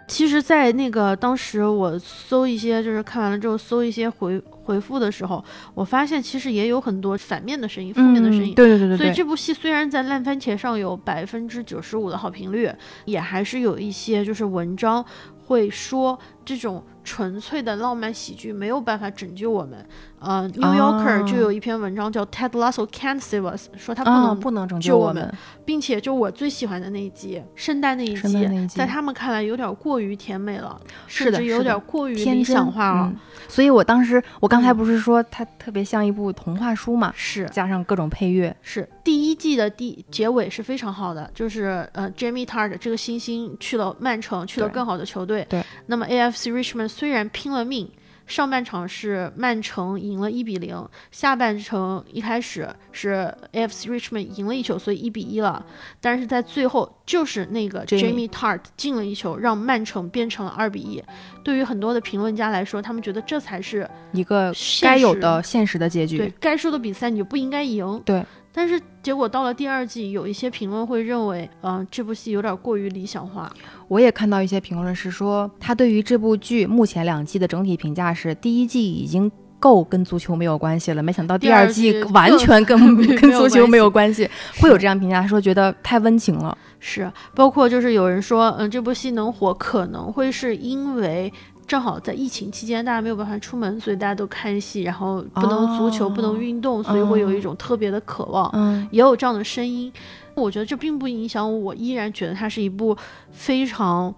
[0.08, 5.44] 其实，在那个当时我搜一些，就是看完了之后搜一些回回复的时候，
[5.74, 8.54] 我发现其实也有很多反面的声音、负面的声音。
[8.54, 12.70] 对对对对对，所以这部戏虽然在烂番茄上有百分之九十五的好评率，
[13.06, 15.04] 也还是有一些就是文章
[15.46, 19.86] 会说这种纯粹的浪漫喜剧没有办法拯救我们。
[20.20, 25.30] 呃，《New Yorker》就有一篇文章叫《Ted Lasso Can't Save Us》，说他不啊能不能拯救我们。
[25.66, 33.12] 并且就我最喜欢的那一集，圣诞那一集，在他们看来有点过于甜美了，是的有点过于理想化了。
[33.14, 33.20] 嗯
[33.50, 45.44] 所以我当时，我刚才嗯不是说它特别像一部童话书嘛，是加上各种配乐，是，第一季的第结尾是非常好的，就是呃，Jamie Tart 这个新星去了曼城，去了更好的球队。
[45.50, 47.90] 对，那么 AFC Richmond 虽然拼了命。
[48.26, 50.82] 上半场是曼城赢了一比零，
[51.12, 55.64] 下半程一开始是 AFC Richmond 赢了一球，所以一比一了。
[56.00, 61.04] 但是在最后，就是那个 Jamie Tart 进了一球，让曼城变成了二比一。
[61.44, 66.34] 对于很多的评论家来说，他们觉得这才是一个现该有实的现实的结局对。
[66.40, 68.02] 该输的比赛你就不应该赢。
[68.06, 68.26] 对，
[68.56, 73.52] 但是结果到了第二季，有一些评论会认为，嗯、这部戏有点过于理想化。
[73.88, 82.78] 我也看到一些评论是说，他对于这部剧目前两季的整体评价是，第一季已经够跟足球没有关系了，没想到第二季 完全跟
[83.18, 84.30] 跟足球没有关关系，
[84.62, 86.56] 会有这样评价，他说觉得太温情了。
[86.80, 91.34] 是，包括就是有人说，嗯，这部戏能火，可能会是因为。
[91.66, 98.50] 正好在疫情期间，大家没有办法出门，所以大家都看戏，然后不能足球，不能哦运动，所以会有一种特别的渴望。
[98.54, 99.92] 嗯，也有这样的声音。
[100.36, 102.98] 我觉得这并不影响我，我依然觉得它是一部
[103.32, 104.14] 非常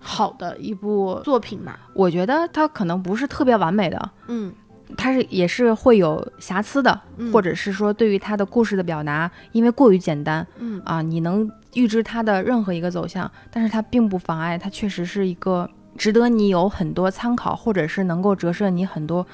[0.00, 1.78] 好的一部作品吧。
[1.92, 4.52] 我觉得它可能不是特别完美的，嗯，
[4.96, 19.26] 它是也是会有瑕疵的，嗯或者是说对于它的故事的表达，因为过于简单嗯啊，你能预知它的任何一个走向，但是它并不妨碍它确实是一个值得你有很多参考，或者是能够折射你很多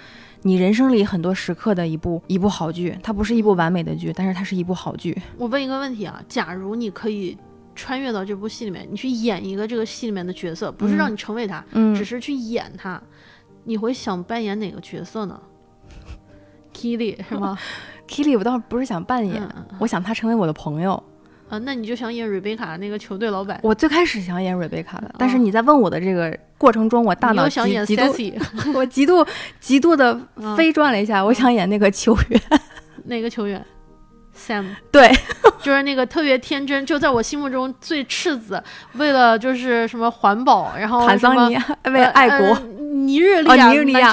[0.42, 2.96] 你人生里很多时刻的一部一部好剧。
[3.02, 5.16] 它不是一部完美的剧，但是它是一部好剧。
[5.36, 7.36] 我问一个问题啊，假如你可以
[7.74, 13.02] 穿越到这部戏里面，你去演一个这个戏里面的角色，不是嗯让你成为他，嗯只是去演他，
[13.64, 15.40] 你会想扮演哪个角色呢
[16.74, 17.58] ？Kili 是吗？
[18.08, 19.42] Kili 我倒不是想扮演，
[19.78, 21.02] 我想他成为我的朋友。
[21.53, 28.34] 啊，那你就想演 Rebecca 那个球队老板，我最开始想演瑞贝卡的，但是你在问我的这个过程中，我大脑又想演极极度 Sassy
[28.72, 29.26] 我极度
[29.61, 32.40] 极度的嗯飞转了一下，我想演那个球员。
[33.05, 33.62] 哪个球员
[34.34, 34.64] ？Sam。
[34.90, 35.12] 对，
[35.61, 38.62] 就是那个特别天真，就在我心目中最赤子，
[38.94, 42.61] 为了就是什么环保，然后坦桑尼亚为爱国，呃呃
[42.94, 44.11] 尼日利亚、哦尼日利亚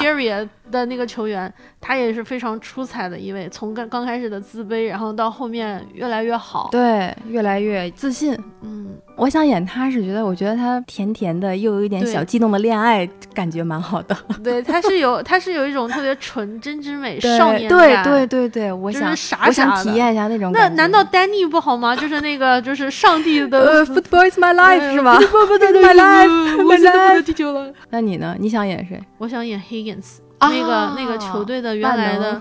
[0.70, 3.48] 的那个球员，他也是非常出彩的一位。
[3.50, 6.68] 从刚刚开始的自卑，然后到后面越来越好。
[6.70, 8.38] 对，越来越自信。
[8.62, 14.16] 嗯，我想演他是觉得，我觉得他甜甜的，又有一点小激动的恋爱，感觉蛮好的。
[14.42, 18.04] 对，他是有他是有一种特别纯真之美、少年对感。
[18.04, 20.68] 对对对，我就是想傻我想体验一下那种那。
[20.70, 21.96] 难道丹尼不好吗？
[21.96, 25.18] 就是那个，就是上帝的呃，Football is my life 是吗？
[25.30, 27.72] 不不对对 My life, 我 my 现在不 life 能踢球了。
[27.90, 28.36] 那你呢？
[28.38, 29.00] 你想演谁？
[29.18, 32.40] 我想演 Higgins，那个那个球队的原来的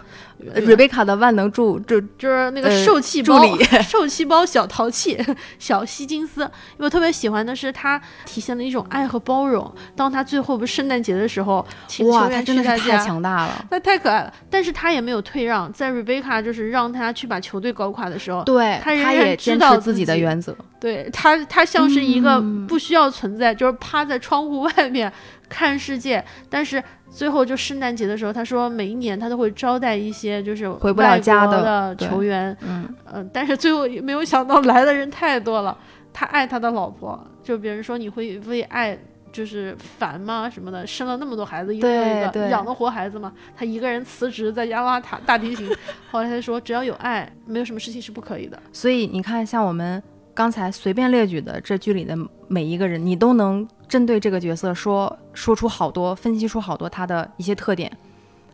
[0.54, 5.18] 呃瑞贝卡的万能助就就是那个呃受气包，助理受气包小淘气，
[5.58, 6.50] 小希金斯。
[6.78, 9.70] 我特别喜欢的是他体现了一种爱和包容。
[9.96, 13.66] 当他最后不是圣诞节的时候，请哇，他真的是太强大了。
[13.70, 14.34] 那太可爱了。
[14.50, 20.56] 但是他也没有退让，在 Rebecca 就是让他去把球队搞垮的时候，对，他仍然也坚知道持自己的原则。
[20.80, 25.12] 对他，他像是一个嗯不需要存在，就是趴在窗户外面
[25.50, 26.24] 看世界。
[26.50, 35.78] 但是最后就圣诞节的时候，他说每一年他都会招待一些就是回不了家的球员，嗯，呃，但是最后也没有想到来的人太多了。
[36.12, 38.98] 他爱他的老婆，就别人说你会为爱
[39.32, 43.32] 就是烦吗什么的，生了那么多孩子，一个一个养得活孩子吗？
[43.56, 45.70] 他一个人辞职在家拉塔大提琴，
[46.10, 48.60] 后来他说只要有爱，没有什么事情是不可以的。
[48.74, 50.02] 所以你看，像我们
[50.34, 57.92] 刚才随便列举的这剧里的每一个人，你都能针对这个角色说说出好多，分析出好多他的一些特点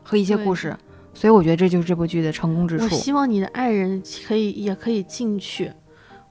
[0.01, 0.75] 和一些故事。
[1.13, 2.95] 所以我觉得这就是这部剧的成功之处我处。
[2.95, 5.71] 希望你的爱人可以也可以进去。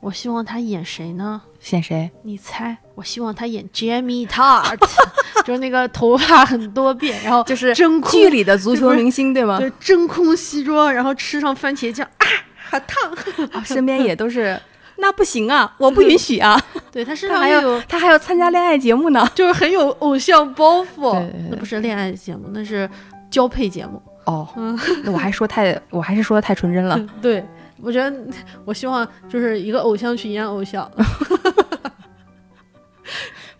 [0.01, 1.41] 我希望他演谁呢？
[1.59, 2.11] 选谁？
[2.23, 2.77] 你猜？
[2.95, 4.77] 我希望他演 Jamie Tart，
[5.47, 9.59] 就是那个头发很多变，然后就是真空剧里的足球明星，对吗？
[9.59, 12.27] 对真空西装，然后吃上番茄酱啊，
[12.69, 13.11] 好烫！
[13.53, 14.61] 啊身边也都是，
[14.99, 16.61] 那不行啊，我不允许啊。
[16.91, 19.27] 对他身上还有有他还要参加恋爱节目呢。
[19.35, 22.89] 就是很有偶像包袱，对对对那不是恋爱节目，那是
[23.31, 24.01] 交配节目。
[24.27, 24.49] 哦，
[25.05, 26.99] 那我还说太，我还是说的太纯真了。
[27.21, 27.45] 对，
[27.83, 28.17] 我觉得
[28.65, 30.91] 我希望就是一个偶像去演偶像。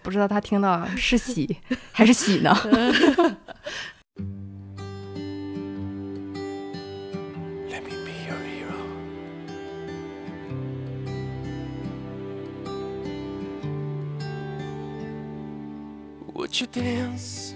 [0.03, 1.57] 不知道他听到是喜
[1.91, 2.55] 还是喜呢？
[16.55, 17.53] Would you dance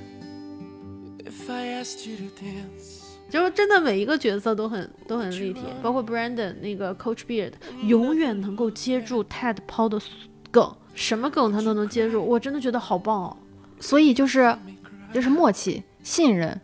[1.20, 3.04] if I asked you to dance?
[3.30, 7.52] 就是真的每一个角色都很都很立体，包括 Brandon 那个 Coach Beard，
[7.84, 10.00] 永远能够接住 Ted 抛的
[10.50, 13.36] 梗，什么梗他都能接住，我真的觉得好棒哦。
[13.78, 14.52] 所以就是
[15.12, 16.60] 就是默契、信任，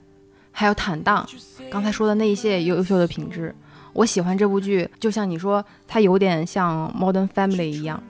[0.51, 1.25] 还有坦荡。
[1.71, 3.55] 刚才说的那一些优秀的品质，
[3.93, 8.03] 我喜欢这部剧，就像你说，它有点像 Modern Family 一样。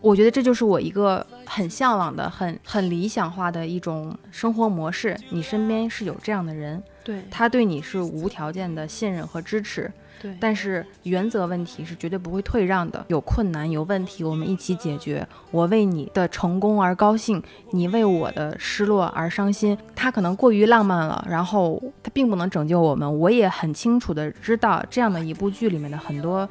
[0.00, 5.16] 我觉得这就是我一个很向往的、很很理想化的一种生活模式。
[5.30, 13.04] 你身边是有这样的人，对他对你是无条件的信任和支持，对，但是原则问题是绝对不会退让的。
[13.08, 15.26] 有困难有问题，我们一起解决。
[15.50, 17.42] 我为你的成功而高兴，
[17.72, 19.76] 你为我的失落而伤心。
[19.94, 23.18] 他可能过于浪漫了，然后他并不能拯救我们。
[23.18, 26.48] 我也很清楚的知道，这样的一部剧里面的很多。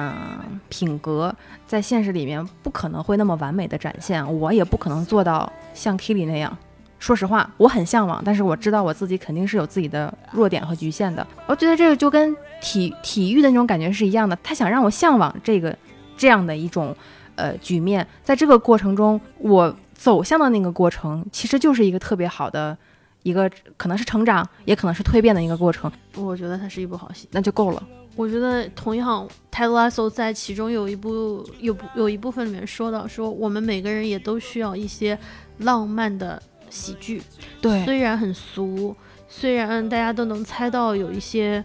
[0.00, 1.34] 嗯，品格
[1.66, 6.56] 在现实里面不可能会那么完美的展现，我也不可能做到像 Kili 那样。
[7.00, 11.26] 说实话，我很向往，但是我知道我自己肯定是有自己的弱点和局限的。
[11.48, 15.76] 我觉得这个就跟体体育的那种感觉是一样的，他想让我向往这个
[16.16, 16.94] 这样的一种
[17.34, 22.76] 呃局面，在这个过程中，我走向的那个过程，其实就是一个特别好的
[23.24, 27.28] 一个可能是成长，也可能是蜕变的一个过程，我觉得它是一部好戏。
[27.32, 27.82] 那就够了。
[28.18, 35.16] 我觉得同样，Ted Lasso 在其中有一部有部有一部分里面说到，说我们每个人也都需要一些
[35.58, 37.22] 浪漫的喜剧，
[37.60, 38.92] 对，虽然很俗，
[39.28, 41.64] 虽然大家都能猜到有一些，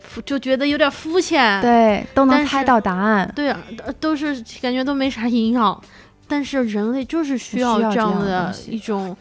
[0.00, 3.30] 肤就觉得有点肤浅，对，都能猜到答案。
[3.36, 5.78] 对啊，呃都是感觉都没啥营养，
[6.26, 9.14] 但是人类就是需要这样的一种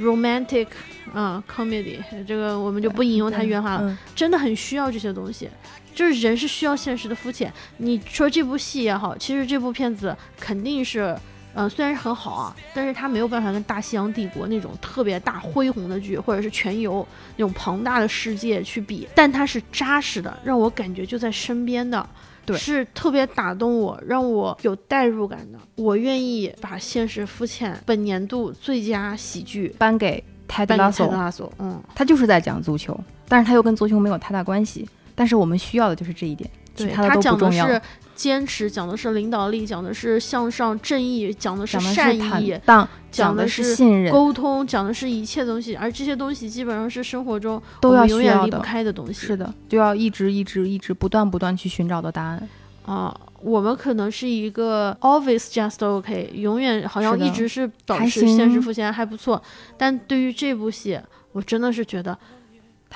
[0.00, 0.66] romantic
[1.14, 5.48] 啊、comedy，这个我们就不引用它原话了，嗯，真的很需要这些东西。
[5.96, 7.50] 就是人是需要现实的肤浅。
[7.78, 11.16] 你说这部戏也好，其实这部片子肯定是，
[11.54, 17.00] 嗯，虽然是很好啊，但是它没有办法跟《大西洋帝国》那种特别大恢宏的剧，或者是《全游》
[17.36, 22.06] 那种庞大的世界去比，但它是扎实的，让我感觉就在身边的。
[22.44, 25.58] 对是特别打动我，让我有代入感的。
[25.74, 31.52] 我愿意把现实肤浅本年度最佳喜剧颁给泰德拉索拉索。
[31.58, 32.96] 嗯，他就是在讲足球，
[33.26, 34.88] 但是他又跟足球没有太大关系。
[35.16, 37.66] 但是我们需要的就是这一点，其对，他的他讲的都不重要。
[37.66, 37.82] 是
[38.14, 48.58] 坚持，讲的是领导力，讲的是向上正义，讲的是善意，荡，讲的讲的是是信任，沟通，讲的是一切东西，而这些东西基本上是生活中都要永远离不。
[48.60, 49.12] 开的东西。
[49.14, 52.48] 是的，就要一直一直一直不断不断去寻找的答案。
[52.86, 59.42] 啊，我们可能是一个 always just okay，永远好像一直是保还持现实浮现还不错，
[59.76, 60.98] 但对于这部戏，
[61.32, 62.16] 我真的是觉得，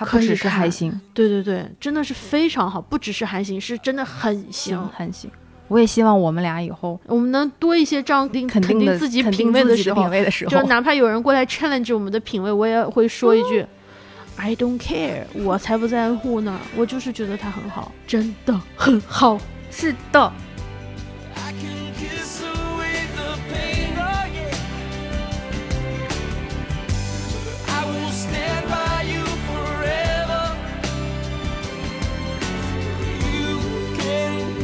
[0.01, 4.91] 它不只是还行，对对对，真的是非常好，不只是还行，是真的很行行。
[4.93, 5.31] 还行。
[5.69, 13.65] 我也希望我们俩以后我们能多一些这样定肯定自己品味时候品，味的时候，就哪怕有人过来 challenge 我们的品味，我也会说一句。
[14.37, 19.39] I don't care，我才不在乎呢，我就是觉得它很好，真的很好。
[19.71, 20.33] 是的，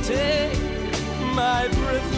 [0.07, 0.53] take
[1.35, 2.16] my breath